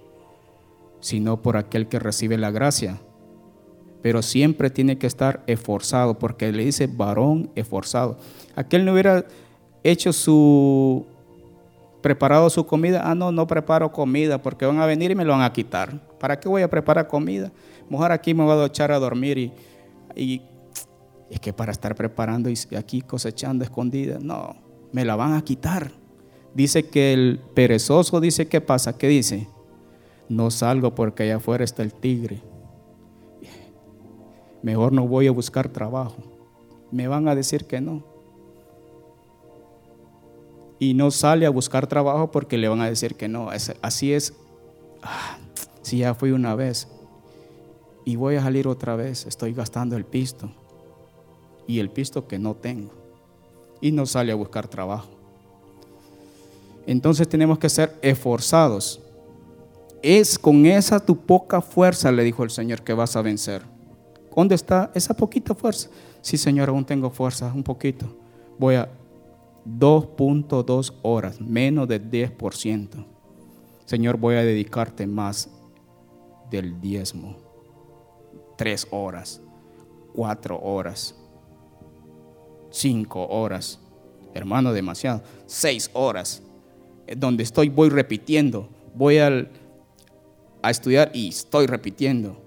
[1.00, 3.00] Sino por aquel que recibe la gracia
[4.02, 8.18] pero siempre tiene que estar esforzado, porque le dice varón esforzado.
[8.56, 9.24] Aquel no hubiera
[9.84, 11.06] hecho su,
[12.00, 15.32] preparado su comida, ah, no, no preparo comida, porque van a venir y me lo
[15.32, 16.00] van a quitar.
[16.18, 17.52] ¿Para qué voy a preparar comida?
[17.88, 19.52] Mejor aquí me voy a echar a dormir
[20.16, 20.42] y
[21.30, 24.56] es que para estar preparando y aquí cosechando escondida, no,
[24.92, 25.92] me la van a quitar.
[26.54, 28.98] Dice que el perezoso dice, ¿qué pasa?
[28.98, 29.48] ¿Qué dice?
[30.28, 32.42] No salgo porque allá afuera está el tigre
[34.62, 36.16] mejor no voy a buscar trabajo.
[36.90, 38.02] Me van a decir que no.
[40.78, 43.50] Y no sale a buscar trabajo porque le van a decir que no.
[43.82, 44.34] Así es.
[45.02, 45.38] Ah,
[45.82, 46.88] si ya fui una vez
[48.04, 50.50] y voy a salir otra vez, estoy gastando el pisto.
[51.70, 52.90] Y el pisto que no tengo.
[53.80, 55.10] Y no sale a buscar trabajo.
[56.86, 59.00] Entonces tenemos que ser esforzados.
[60.02, 63.62] Es con esa tu poca fuerza, le dijo el Señor, que vas a vencer
[64.34, 65.90] ¿Dónde está esa poquita fuerza?
[66.22, 68.06] Sí, Señor, aún tengo fuerza, un poquito.
[68.58, 68.88] Voy a
[69.66, 73.04] 2.2 horas, menos del 10%.
[73.84, 75.50] Señor, voy a dedicarte más
[76.50, 77.36] del diezmo.
[78.56, 79.42] Tres horas,
[80.14, 81.14] cuatro horas,
[82.70, 83.78] cinco horas.
[84.34, 85.22] Hermano, demasiado.
[85.46, 86.42] Seis horas.
[87.16, 88.68] Donde estoy, voy repitiendo.
[88.94, 89.48] Voy a
[90.68, 92.40] estudiar y estoy repitiendo.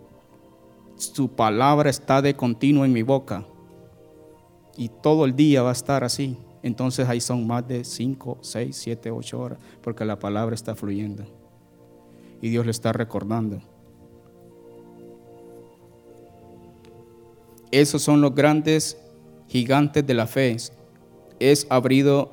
[0.95, 3.45] Su palabra está de continuo en mi boca.
[4.77, 6.37] Y todo el día va a estar así.
[6.63, 11.25] Entonces ahí son más de 5, 6, 7, 8 horas, porque la palabra está fluyendo.
[12.41, 13.61] Y Dios le está recordando.
[17.69, 18.97] Esos son los grandes
[19.53, 20.57] gigantes de la fe.
[21.39, 22.31] Es abrido,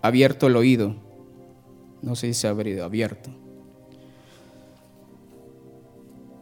[0.00, 0.96] abierto el oído.
[2.00, 3.28] No sé si se ha abrido, abierto.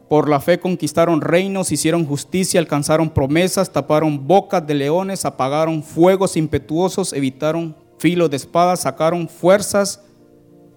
[0.07, 6.37] Por la fe conquistaron reinos, hicieron justicia, alcanzaron promesas, taparon bocas de leones, apagaron fuegos
[6.37, 10.01] impetuosos, evitaron filo de espadas, sacaron fuerzas.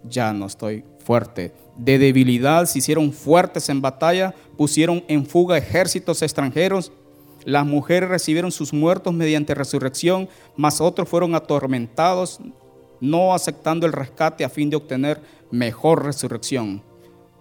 [0.03, 1.53] Ya no estoy fuerte.
[1.77, 6.91] De debilidad se hicieron fuertes en batalla, pusieron en fuga ejércitos extranjeros.
[7.45, 12.41] Las mujeres recibieron sus muertos mediante resurrección, mas otros fueron atormentados,
[13.01, 15.21] no aceptando el rescate a fin de obtener
[15.51, 16.83] mejor resurrección.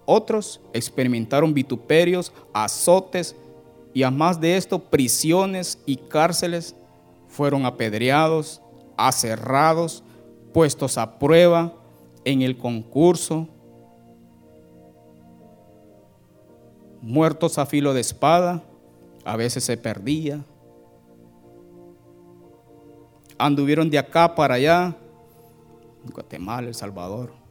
[0.06, 3.36] Otros experimentaron vituperios, azotes
[3.94, 6.76] y además de esto prisiones y cárceles.
[7.30, 8.62] Fueron apedreados,
[8.98, 10.04] aserrados,
[10.54, 11.74] puestos a prueba
[12.26, 13.48] en el concurso,
[17.02, 18.64] muertos a filo de espada,
[19.26, 20.44] a veces se perdía.
[23.38, 24.96] Anduvieron de acá para allá,
[26.06, 27.44] Guatemala, El Salvador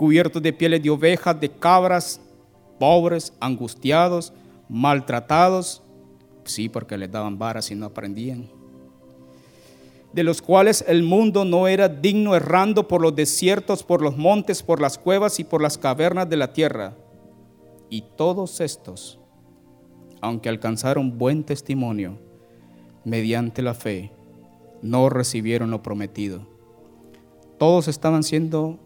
[0.00, 2.18] cubiertos de pieles de ovejas, de cabras,
[2.78, 4.32] pobres, angustiados,
[4.66, 5.82] maltratados,
[6.44, 8.48] sí, porque les daban varas y no aprendían,
[10.14, 14.62] de los cuales el mundo no era digno errando por los desiertos, por los montes,
[14.62, 16.94] por las cuevas y por las cavernas de la tierra.
[17.90, 19.19] Y todos estos,
[20.20, 22.18] aunque alcanzaron buen testimonio
[23.04, 24.12] mediante la fe,
[24.82, 26.46] no recibieron lo prometido.
[27.58, 28.78] Todos estaban siendo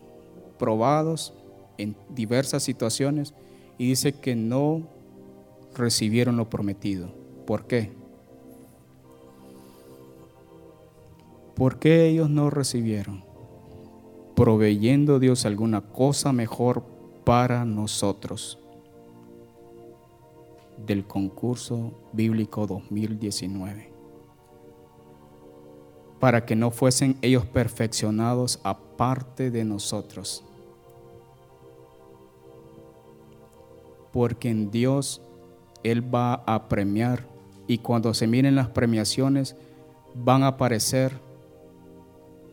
[0.59, 1.35] probados
[1.79, 3.35] en diversas situaciones
[3.79, 4.89] y dice que no
[5.75, 7.09] recibieron lo prometido.
[7.47, 7.93] ¿Por qué?
[11.55, 13.25] ¿Por qué ellos no recibieron?
[14.35, 16.85] Proveyendo Dios alguna cosa mejor
[17.25, 18.59] para nosotros
[20.79, 23.95] del concurso bíblico 2019
[26.25, 30.43] para que no fuesen ellos perfeccionados aparte de nosotros.
[34.11, 35.21] Porque en Dios
[35.83, 37.27] Él va a premiar
[37.67, 39.55] y cuando se miren las premiaciones
[40.15, 41.13] van a aparecer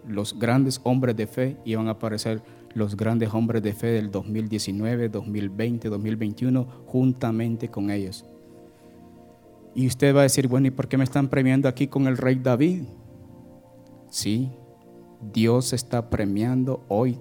[0.06, 2.42] los grandes hombres de fe y van a aparecer
[2.74, 8.26] los grandes hombres de fe del 2019, 2020, 2021 juntamente con ellos.
[9.74, 12.18] Y usted va a decir, bueno, ¿y por qué me están premiando aquí con el
[12.18, 12.84] rey David?
[14.10, 14.52] Sí,
[15.34, 17.18] Dios está premiando hoy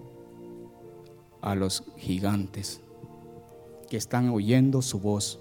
[1.40, 2.80] a los gigantes
[3.88, 5.38] que están oyendo su voz.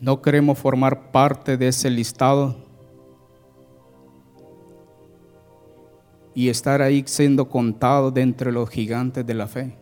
[0.00, 2.67] No queremos formar parte de ese listado
[6.38, 9.76] y estar ahí siendo contado de entre los gigantes de la fe,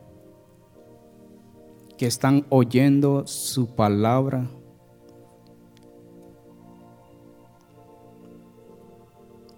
[1.99, 4.49] que están oyendo su palabra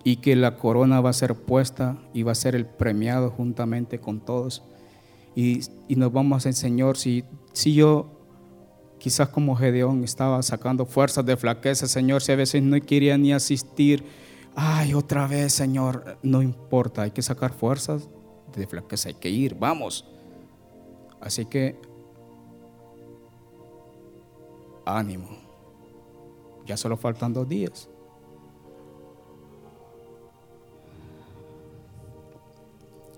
[0.03, 4.01] y que la corona va a ser puesta y va a ser el premiado juntamente
[4.01, 4.65] con todos.
[5.37, 7.23] Y, nos vamos a Señor, si,
[7.53, 8.11] si yo
[8.99, 13.33] quizás como Gedeón estaba sacando fuerzas de flaqueza, Señor, si a veces no quería ni
[13.33, 14.03] asistir,
[14.55, 18.09] ay, otra vez, Señor, no importa, hay que sacar fuerzas
[18.55, 20.05] de flaqueza, hay que ir, vamos.
[21.21, 21.81] Así que,
[24.85, 25.29] ánimo,
[26.67, 27.89] ya solo faltan dos días.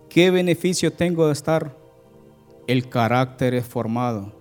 [0.08, 1.76] ¿Qué beneficio tengo de estar?
[2.66, 4.32] El carácter es formado.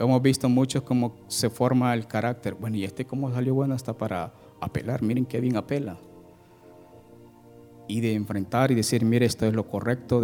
[0.00, 2.54] Hemos visto muchos cómo se forma el carácter.
[2.54, 5.02] Bueno, y este cómo salió bueno hasta para apelar.
[5.02, 5.98] Miren qué bien apela.
[7.86, 10.22] Y de enfrentar y decir, mire, esto es lo correcto.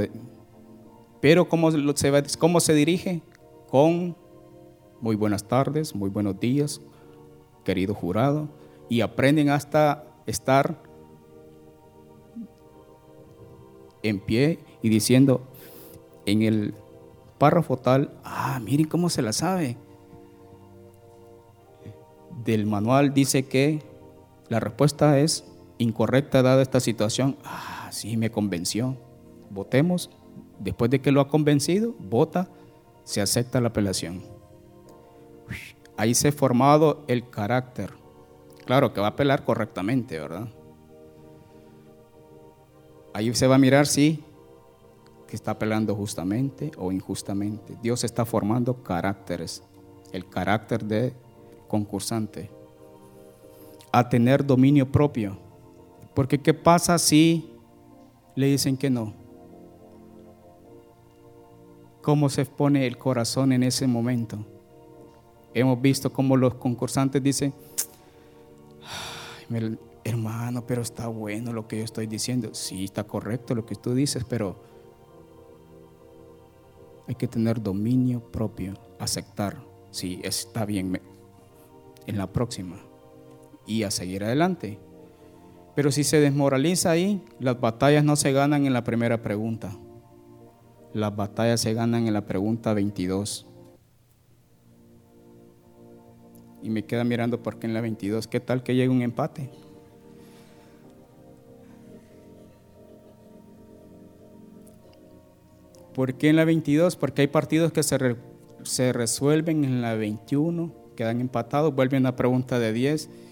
[1.21, 3.23] Pero ¿cómo se, ¿cómo se dirige?
[3.71, 4.17] Con
[5.01, 6.81] muy buenas tardes, muy buenos días,
[7.65, 8.49] querido jurado.
[8.89, 10.83] Y aprenden hasta estar
[14.03, 15.41] en pie y diciendo
[16.27, 16.75] en el
[17.39, 19.77] párrafo tal, ah, miren cómo se la sabe.
[22.45, 23.83] Del manual dice que
[24.49, 25.45] la respuesta es
[25.79, 27.37] incorrecta dada esta situación.
[27.45, 28.97] Ah, sí, me convenció.
[29.51, 30.11] Votemos.
[30.59, 32.49] Después de que lo ha convencido, vota,
[33.05, 34.23] se acepta la apelación.
[35.97, 37.93] Ahí se ha formado el carácter.
[38.65, 40.49] Claro que va a apelar correctamente, ¿verdad?
[43.13, 44.25] Ahí se va a mirar si
[45.35, 47.77] está apelando justamente o injustamente.
[47.83, 49.63] Dios está formando caracteres,
[50.13, 51.13] el carácter de
[51.69, 52.51] concursante,
[53.95, 55.39] a tener dominio propio.
[56.15, 57.49] Porque ¿qué pasa si
[58.35, 59.15] le dicen que no?
[62.03, 64.45] ¿Cómo se pone el corazón en ese momento?
[65.55, 67.55] Hemos visto cómo los concursantes dicen,
[70.03, 72.53] hermano, pero está bueno lo que yo estoy diciendo.
[72.53, 74.57] Sí, está correcto lo que tú dices, pero
[77.07, 79.57] hay que tener dominio propio, aceptar,
[79.93, 81.01] sí, está bien
[82.09, 82.77] en la próxima
[83.67, 84.79] y a seguir adelante.
[85.75, 89.77] Pero si se desmoraliza ahí, las batallas no se ganan en la primera pregunta.
[90.93, 93.47] Las batallas se ganan en la pregunta 22.
[96.63, 99.51] Y me queda mirando porque en la 22, ¿qué tal que llegue un empate?
[105.93, 106.97] ¿Por qué en la 22?
[106.97, 108.17] Porque hay partidos que se,
[108.63, 113.24] se resuelven en la 21, quedan empatados, vuelven a pregunta de 10 y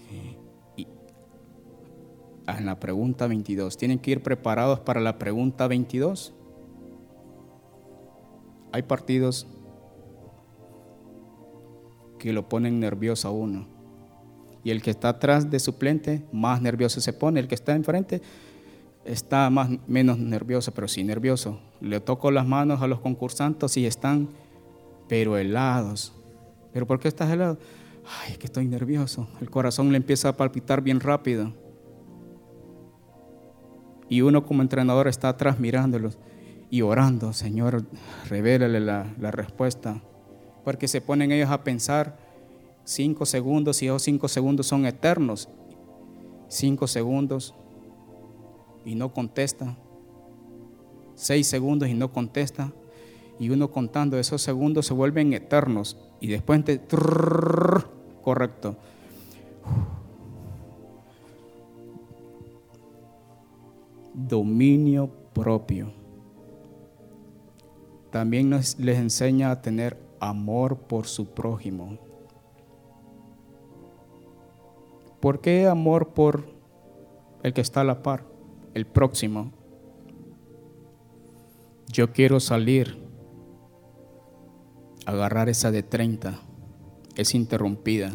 [2.47, 3.77] en la pregunta 22.
[3.77, 6.33] Tienen que ir preparados para la pregunta 22.
[8.71, 9.47] Hay partidos
[12.19, 13.67] que lo ponen nervioso a uno.
[14.63, 17.39] Y el que está atrás de suplente, más nervioso se pone.
[17.39, 18.21] El que está enfrente,
[19.03, 21.59] está más, menos nervioso, pero sí nervioso.
[21.81, 24.29] Le toco las manos a los concursantes y están,
[25.09, 26.13] pero helados.
[26.71, 27.59] ¿Pero por qué estás helado?
[28.21, 29.27] Ay, es que estoy nervioso.
[29.41, 31.53] El corazón le empieza a palpitar bien rápido.
[34.09, 36.17] Y uno como entrenador está atrás mirándolos
[36.73, 37.85] y orando, Señor,
[38.27, 40.01] revélale la, respuesta.
[40.63, 42.17] Porque se ponen ellos a pensar
[42.83, 45.49] cinco segundos y esos cinco segundos son eternos.
[46.47, 47.53] Cinco segundos
[48.85, 49.77] y no contesta.
[51.13, 52.73] Seis segundos y no contesta.
[53.37, 55.97] Y uno contando esos segundos se vuelven eternos.
[56.19, 56.81] Y después, te,
[58.23, 58.77] correcto.
[64.13, 65.91] Dominio propio.
[68.11, 71.97] También les enseña a tener amor por su prójimo.
[75.19, 76.45] ¿Por qué amor por
[77.43, 78.33] el que está a la par?
[78.73, 79.51] el próximo.
[81.91, 82.97] Yo quiero salir,
[85.05, 86.39] agarrar esa de 30,
[87.15, 88.11] es interrumpida,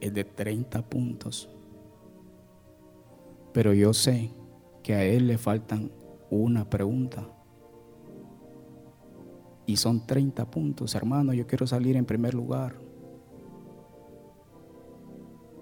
[0.00, 1.48] es de 30 puntos.
[3.56, 4.34] Pero yo sé
[4.82, 5.90] que a él le faltan
[6.28, 7.26] una pregunta.
[9.64, 12.78] Y son 30 puntos, hermano, yo quiero salir en primer lugar.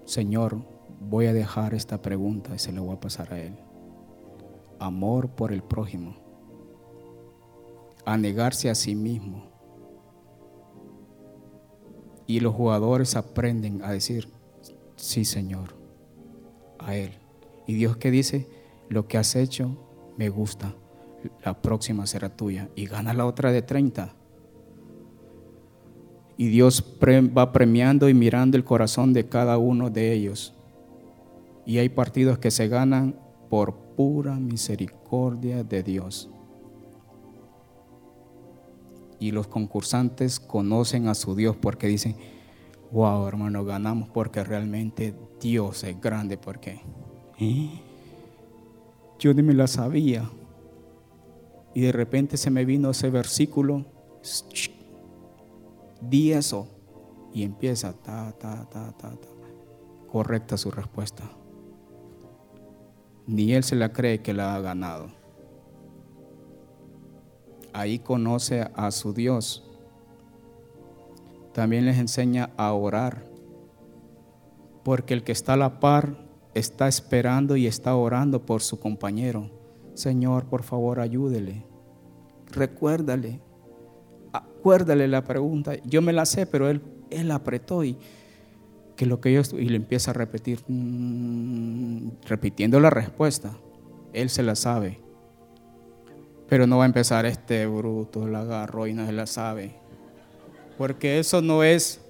[0.03, 0.57] Señor,
[0.99, 3.57] voy a dejar esta pregunta y se la voy a pasar a él.
[4.77, 6.17] Amor por el prójimo.
[8.05, 9.45] A negarse a sí mismo.
[12.27, 14.27] Y los jugadores aprenden a decir,
[14.97, 15.77] sí Señor,
[16.77, 17.24] a Él.
[17.67, 18.47] Y Dios que dice,
[18.89, 19.77] lo que has hecho
[20.17, 20.75] me gusta,
[21.43, 22.69] la próxima será tuya.
[22.75, 24.15] Y gana la otra de 30.
[26.37, 30.55] Y Dios va premiando y mirando el corazón de cada uno de ellos
[31.65, 36.29] y hay partidos que se ganan por pura misericordia de Dios.
[39.19, 42.15] Y los concursantes conocen a su Dios porque dicen,
[42.91, 46.37] wow hermano, ganamos porque realmente Dios es grande.
[46.37, 46.81] porque
[47.39, 47.69] ¿Eh?
[49.19, 50.29] Yo ni me la sabía.
[51.73, 53.85] Y de repente se me vino ese versículo,
[56.01, 56.67] di eso.
[57.33, 59.27] Y empieza, ta, ta, ta, ta, ta.
[60.07, 61.29] Correcta su respuesta
[63.27, 65.07] ni él se la cree que la ha ganado.
[67.73, 69.63] Ahí conoce a su Dios.
[71.53, 73.25] También les enseña a orar,
[74.83, 76.24] porque el que está a la par
[76.55, 79.51] está esperando y está orando por su compañero.
[79.93, 81.63] Señor, por favor, ayúdele.
[82.51, 83.41] Recuérdale.
[84.33, 85.75] Acuérdale la pregunta.
[85.83, 86.81] Yo me la sé, pero él,
[87.11, 87.97] él apretó y
[88.95, 93.57] que lo que yo y le empieza a repetir, mm, repitiendo la respuesta,
[94.13, 94.99] él se la sabe,
[96.47, 99.77] Pero no va a empezar este bruto, la agarró y no se la sabe.
[100.77, 102.04] Porque eso no es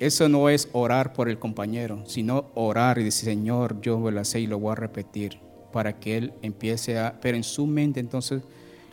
[0.00, 4.40] eso no es orar por el compañero, sino orar y decir, Señor, yo la sé
[4.40, 5.38] y lo voy a repetir
[5.72, 8.42] para que él empiece a, pero en su mente entonces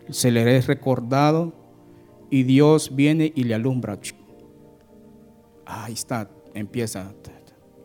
[0.10, 1.54] se le es recordado
[2.30, 3.98] y Dios viene y le alumbra.
[5.66, 7.14] Ahí está, empieza,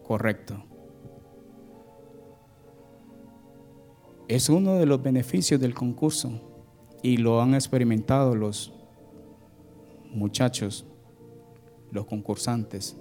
[0.03, 0.65] correcto.
[4.27, 6.41] Es uno de los beneficios del concurso
[7.03, 8.73] y lo han experimentado los
[10.11, 10.87] muchachos,
[11.93, 12.97] los concursantes.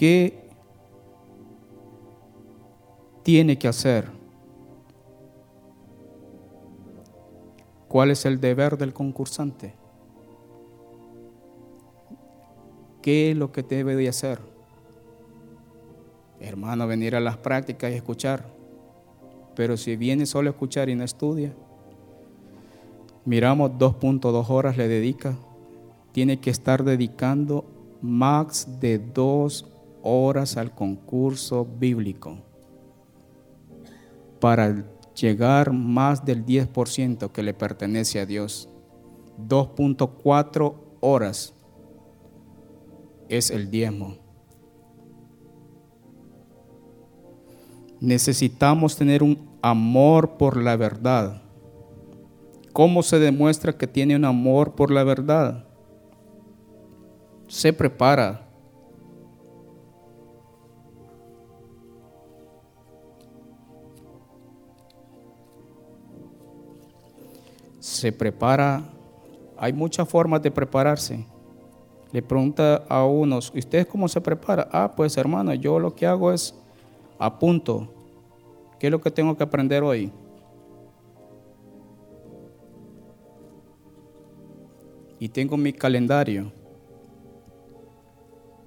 [0.00, 0.32] ¿Qué
[3.22, 4.08] tiene que hacer?
[7.86, 9.74] ¿Cuál es el deber del concursante?
[13.02, 14.40] ¿Qué es lo que debe de hacer?
[16.40, 18.46] Hermano, venir a las prácticas y escuchar.
[19.54, 21.52] Pero si viene solo a escuchar y no estudia,
[23.26, 25.36] miramos 2.2 horas le dedica,
[26.12, 27.66] tiene que estar dedicando
[28.00, 29.66] más de dos
[30.02, 32.38] horas al concurso bíblico
[34.40, 34.84] para
[35.14, 38.68] llegar más del 10% que le pertenece a Dios.
[39.46, 41.54] 2.4 horas
[43.28, 44.16] es el diezmo.
[48.00, 51.42] Necesitamos tener un amor por la verdad.
[52.72, 55.66] ¿Cómo se demuestra que tiene un amor por la verdad?
[57.46, 58.49] Se prepara
[68.00, 68.82] se prepara,
[69.58, 71.26] hay muchas formas de prepararse.
[72.12, 74.68] Le pregunta a unos, ¿usted cómo se prepara?
[74.72, 76.54] Ah, pues hermano, yo lo que hago es
[77.18, 77.92] apunto.
[78.78, 80.10] ¿Qué es lo que tengo que aprender hoy?
[85.18, 86.50] Y tengo mi calendario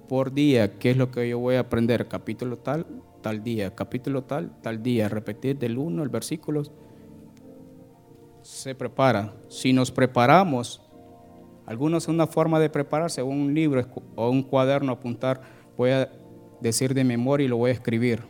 [0.08, 2.06] por día, ¿qué es lo que yo voy a aprender?
[2.06, 2.86] Capítulo tal,
[3.20, 6.62] tal día, capítulo tal, tal día, repetir del 1 el versículo
[8.44, 9.34] se prepara.
[9.48, 10.82] Si nos preparamos,
[11.66, 13.82] algunos una forma de prepararse, un libro
[14.14, 15.40] o un cuaderno apuntar,
[15.78, 16.12] voy a
[16.60, 18.22] decir de memoria y lo voy a escribir.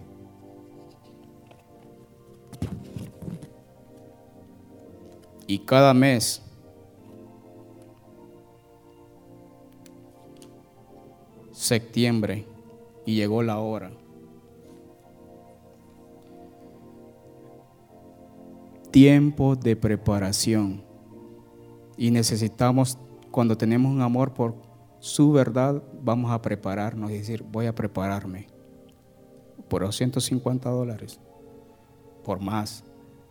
[5.47, 6.41] Y cada mes
[11.51, 12.47] septiembre
[13.05, 13.91] y llegó la hora.
[18.95, 20.85] Tiempo de preparación.
[21.97, 22.97] Y necesitamos,
[23.33, 24.55] cuando tenemos un amor por
[25.01, 28.47] su verdad, vamos a prepararnos y decir, voy a prepararme
[29.69, 31.19] por 250 dólares,
[32.23, 32.85] por más.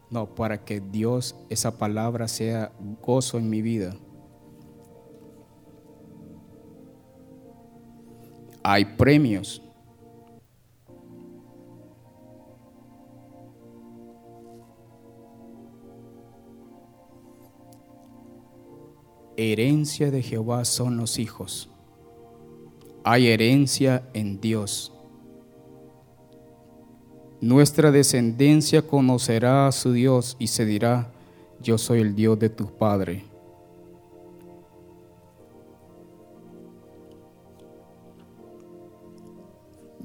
[0.10, 3.96] No, para que Dios, esa palabra sea gozo en mi vida.
[8.64, 9.62] Hay premios
[19.38, 21.70] herencia de Jehová son los hijos.
[23.04, 24.94] Hay herencia en Dios.
[27.42, 31.12] Nuestra descendencia conocerá a su Dios y se dirá,
[31.62, 33.26] yo soy el Dios de tu Padre.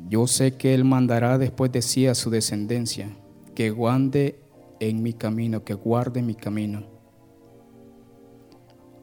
[0.08, 3.14] Yo sé que Él mandará después de sí a su descendencia,
[3.54, 4.40] que guarde
[4.80, 6.97] en mi camino, que guarde mi camino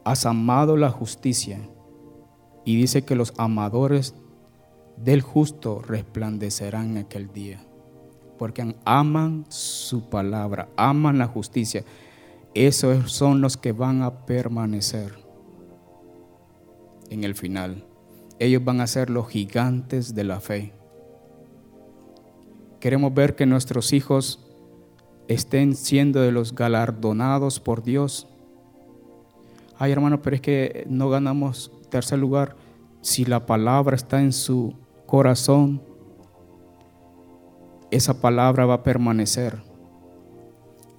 [0.06, 1.58] has amado la justicia.
[2.64, 4.14] Y dice que los amadores
[4.96, 7.66] del justo resplandecerán en aquel día.
[8.38, 11.84] Porque aman su palabra, aman la justicia.
[12.54, 15.12] Esos son los que van a permanecer
[17.10, 17.84] en el final.
[18.38, 20.72] Ellos van a ser los gigantes de la fe.
[22.78, 24.38] Queremos ver que nuestros hijos
[25.26, 28.28] estén siendo de los galardonados por Dios
[29.78, 32.56] ay hermano, pero es que no ganamos tercer lugar.
[33.00, 34.74] Si la palabra está en su
[35.06, 35.82] corazón,
[37.90, 39.62] esa palabra va a permanecer.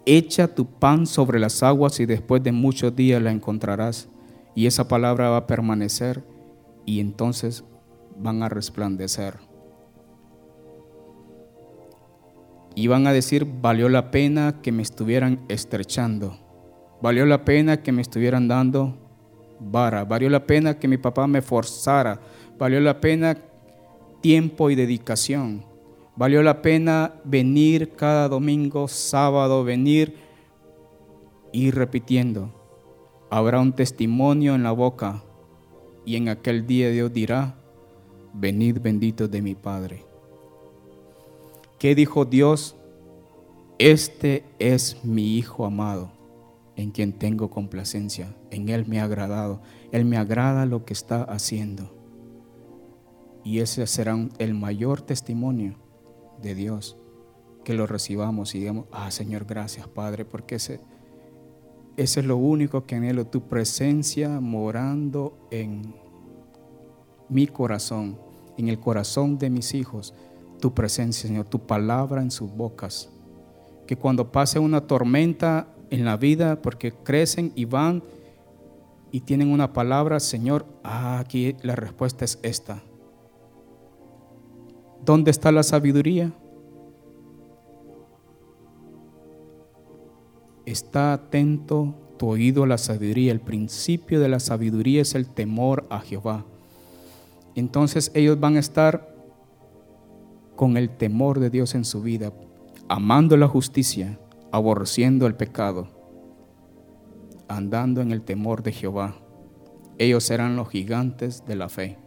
[0.06, 4.08] Echa tu pan sobre las aguas y después de muchos días la encontrarás.
[4.56, 6.24] Y esa palabra va a permanecer
[6.86, 7.66] y entonces
[8.18, 9.36] van a resplandecer.
[12.74, 16.47] Y van a decir, valió la pena que me estuvieran estrechando
[17.02, 18.96] Valió la pena que me estuvieran dando
[19.60, 20.04] vara.
[20.04, 22.20] Valió la pena que mi papá me forzara.
[22.58, 23.38] Valió la pena
[24.22, 25.64] tiempo y dedicación.
[26.16, 30.16] Valió la pena venir cada domingo, sábado, venir
[31.52, 32.52] y repitiendo.
[33.30, 35.24] Habrá un testimonio en la boca
[36.06, 37.56] y en aquel día Dios dirá,
[38.34, 40.06] venid benditos de mi Padre.
[41.78, 42.76] ¿Qué dijo Dios?
[43.78, 46.10] Este es mi Hijo amado,
[46.78, 49.62] en quien tengo complacencia, en Él me ha agradado,
[49.92, 51.92] Él me agrada lo que está haciendo.
[53.44, 55.76] Y ese será el mayor testimonio
[56.42, 56.96] de Dios,
[57.66, 60.80] que lo recibamos y digamos, ah Señor, gracias Padre, porque ese,
[61.98, 65.96] es lo único que anhelo, tu presencia morando en
[67.28, 68.20] mi corazón,
[68.56, 70.14] en el corazón de mis hijos,
[70.62, 73.10] tu presencia, Señor, tu palabra en sus bocas.
[73.88, 78.04] Que cuando pase una tormenta en la vida, porque crecen y van
[79.12, 82.84] y tienen una palabra, Señor, aquí la respuesta es esta.
[85.04, 86.34] ¿Dónde está la sabiduría?
[90.66, 93.32] Está atento tu oído a la sabiduría.
[93.32, 96.46] El principio de la sabiduría es el temor a Jehová.
[97.56, 99.16] Entonces ellos van a estar
[100.56, 102.34] con el temor de Dios en su vida,
[102.90, 104.20] amando la justicia,
[104.52, 105.88] aborreciendo el pecado,
[107.48, 109.16] andando en el temor de Jehová.
[109.98, 111.98] Ellos serán los gigantes de la fe.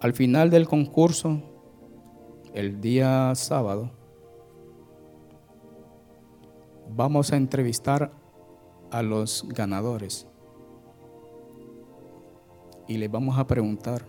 [0.00, 1.40] Al final del concurso,
[2.54, 4.01] el día sábado,
[6.94, 8.12] vamos a entrevistar
[8.90, 10.26] a los ganadores
[12.86, 14.06] y les vamos a preguntar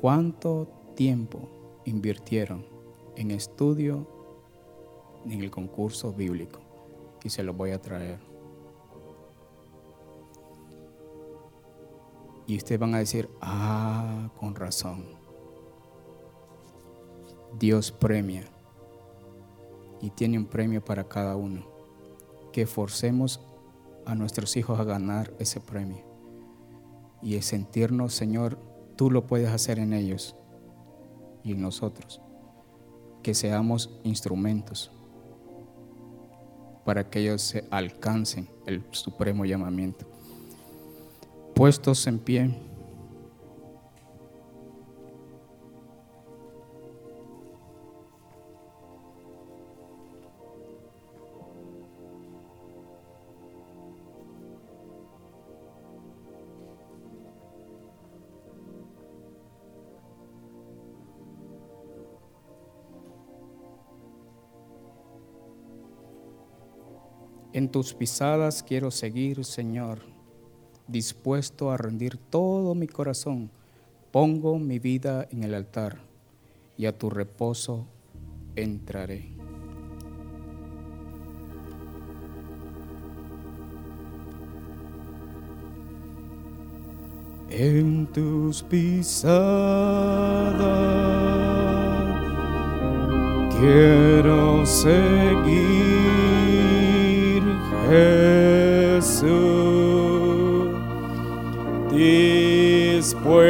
[0.00, 1.48] cuánto tiempo
[1.84, 2.66] invirtieron
[3.16, 4.08] en estudio
[5.26, 6.60] en el concurso bíblico
[7.22, 8.18] y se los voy a traer.
[12.46, 15.06] Y ustedes van a decir, ah, con razón.
[17.58, 18.44] Dios premia.
[20.02, 21.73] Y tiene un premio para cada uno.
[22.54, 23.40] Que forcemos
[24.06, 26.04] a nuestros hijos a ganar ese premio.
[27.20, 28.56] Y es sentirnos, Señor,
[28.96, 30.36] tú lo puedes hacer en ellos
[31.42, 32.22] y en nosotros.
[33.22, 34.92] Que seamos instrumentos
[36.84, 40.14] para que ellos se alcancen el supremo llamamiento
[41.54, 42.50] puestos en pie.
[67.64, 70.00] En tus pisadas quiero seguir, Señor
[70.86, 73.50] dispuesto a rendir todo mi corazón,
[74.12, 75.96] pongo mi vida en el altar
[76.76, 77.86] y a tu reposo
[78.54, 79.32] entraré.
[87.48, 89.40] En tus pisadas
[93.58, 96.03] quiero seguir,
[97.94, 99.22] Jesús
[101.92, 103.40] dispuesto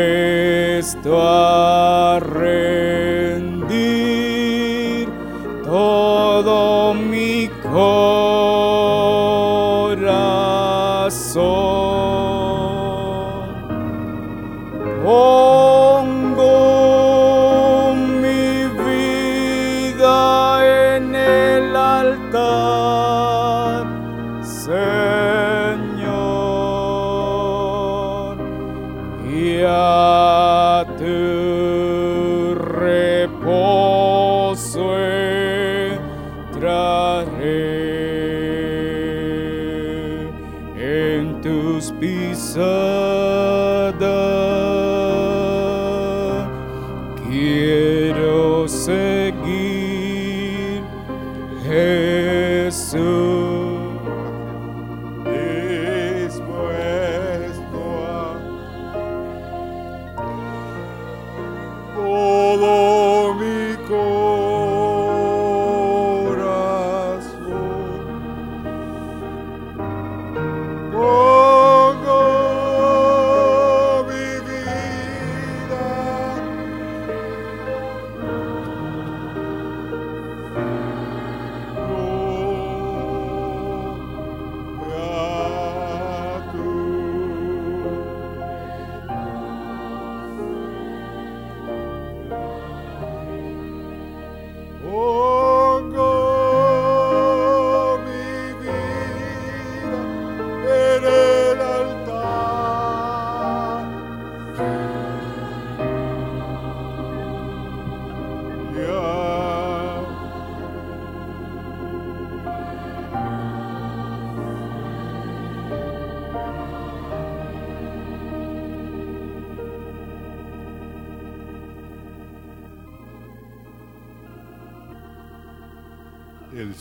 [1.18, 3.78] a rendir
[5.64, 8.04] todo mi corazón.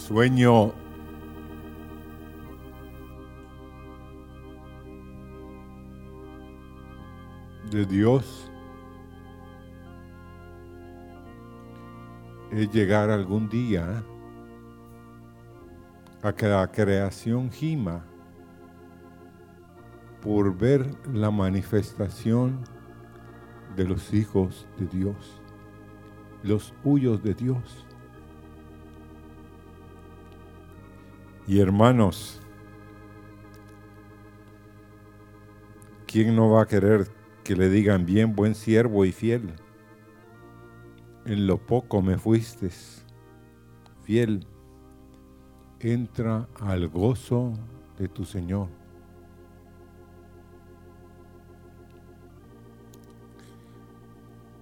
[0.08, 0.74] Sueño
[7.72, 8.52] de Dios
[12.52, 14.04] es llegar algún día
[16.22, 18.04] a que la creación gima
[20.22, 22.60] por ver la manifestación
[23.78, 25.42] de los hijos de Dios,
[26.44, 27.88] los huyos de Dios.
[31.46, 32.40] Y hermanos,
[36.08, 37.08] ¿quién no va a querer
[37.44, 39.54] que le digan bien, buen siervo y fiel?
[41.26, 42.70] En lo poco me fuiste
[44.04, 44.48] fiel.
[45.82, 47.54] Entra al gozo
[47.98, 48.70] de tu Señor.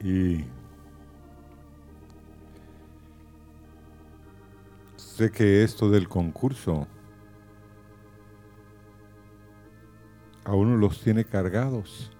[0.04, 0.46] Y
[5.12, 6.88] sé que esto del concurso
[10.46, 12.12] a uno los tiene cargados,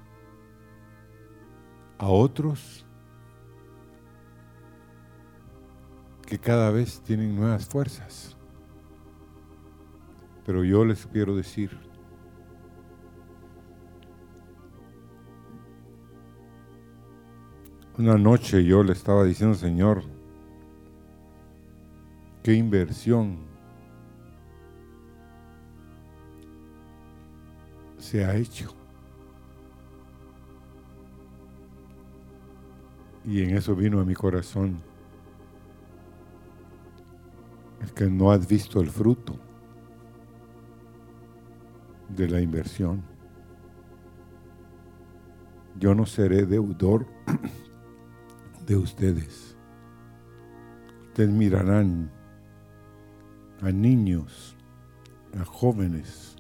[1.98, 2.86] a otros
[6.28, 8.36] que cada vez tienen nuevas fuerzas.
[10.46, 11.78] Pero yo les quiero decir,
[17.98, 20.04] una noche yo le estaba diciendo, Señor,
[22.44, 23.38] qué inversión
[27.98, 28.76] se ha hecho.
[33.24, 34.82] Y en eso vino a mi corazón.
[37.82, 39.40] Es que no has visto el fruto
[42.10, 43.04] de la inversión.
[45.80, 47.06] Yo no seré deudor
[48.66, 49.56] de ustedes.
[51.08, 52.12] Ustedes mirarán
[53.62, 54.56] a niños,
[55.40, 56.36] a jóvenes,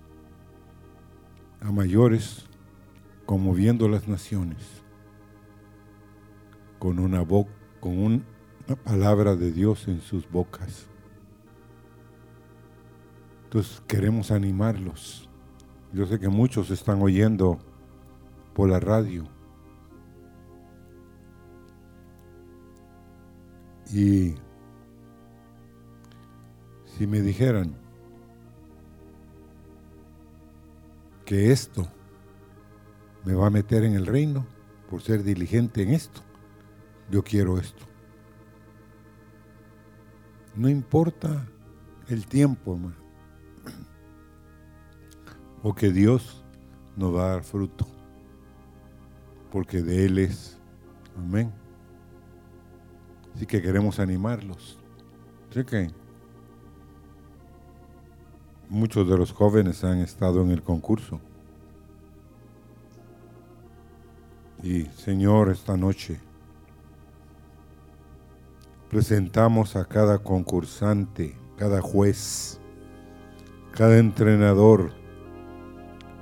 [1.62, 2.46] a mayores,
[3.26, 4.82] conmoviendo las naciones
[6.80, 7.24] con una
[7.80, 10.88] con una palabra de Dios en sus bocas.
[13.44, 15.30] Entonces queremos animarlos.
[15.94, 17.60] Yo sé que muchos están oyendo
[18.56, 19.26] por la radio.
[23.94, 24.36] Y
[26.98, 27.76] si me dijeran
[31.26, 31.88] que esto
[33.24, 34.46] me va a meter en el reino
[34.90, 36.22] por ser diligente en esto,
[37.10, 37.86] yo quiero esto.
[40.56, 41.48] No importa
[42.10, 42.96] el tiempo, hermano,
[45.76, 46.44] que Dios
[46.98, 47.88] nos va a dar fruto,
[49.52, 50.58] porque de Él es.
[51.18, 51.52] Amén.
[53.34, 54.78] Así que queremos animarlos.
[55.50, 55.92] Que
[58.72, 61.20] muchos de los jóvenes han estado en el concurso.
[64.64, 66.20] Y Señor, esta noche
[68.90, 72.62] presentamos a cada concursante, cada juez,
[73.76, 74.94] cada entrenador,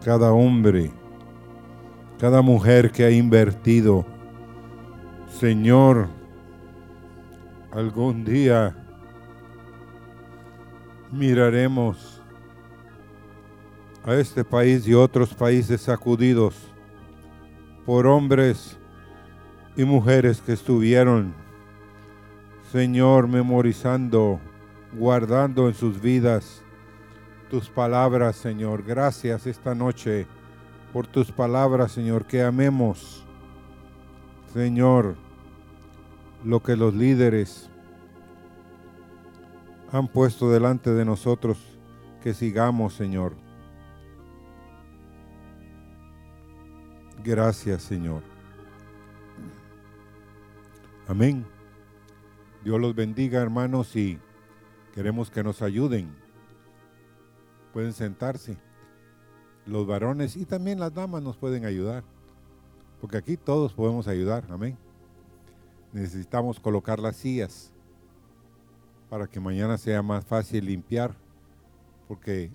[0.04, 0.92] cada hombre,
[2.18, 4.08] cada mujer que ha invertido.
[5.40, 6.08] Señor,
[7.72, 8.76] algún día
[11.12, 12.19] miraremos
[14.04, 16.56] a este país y otros países sacudidos
[17.86, 18.78] por hombres
[19.76, 21.34] y mujeres que estuvieron,
[22.72, 24.40] Señor, memorizando,
[24.94, 26.62] guardando en sus vidas
[27.50, 28.84] tus palabras, Señor.
[28.84, 30.28] Gracias esta noche
[30.94, 33.26] por tus palabras, Señor, que amemos,
[34.54, 35.16] Señor
[36.44, 37.70] lo que los líderes
[39.92, 41.58] han puesto delante de nosotros,
[42.22, 43.34] que sigamos, Señor.
[47.24, 48.22] Gracias, Señor.
[51.08, 51.46] Amén.
[52.64, 54.20] Dios los bendiga, hermanos, y
[54.94, 56.14] queremos que nos ayuden.
[57.74, 58.58] Pueden sentarse.
[59.66, 62.04] Los varones y también las damas nos pueden ayudar.
[63.02, 64.46] Porque aquí todos podemos ayudar.
[64.50, 64.78] Amén
[65.92, 67.72] necesitamos colocar las sillas
[69.10, 71.16] para que mañana sea más fácil limpiar,
[72.08, 72.52] porque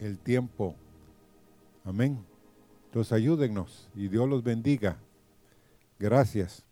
[0.00, 0.74] el tiempo,
[1.84, 2.24] amén.
[2.96, 4.96] Entonces ayúdennos y Dios los bendiga.
[5.98, 6.65] Gracias.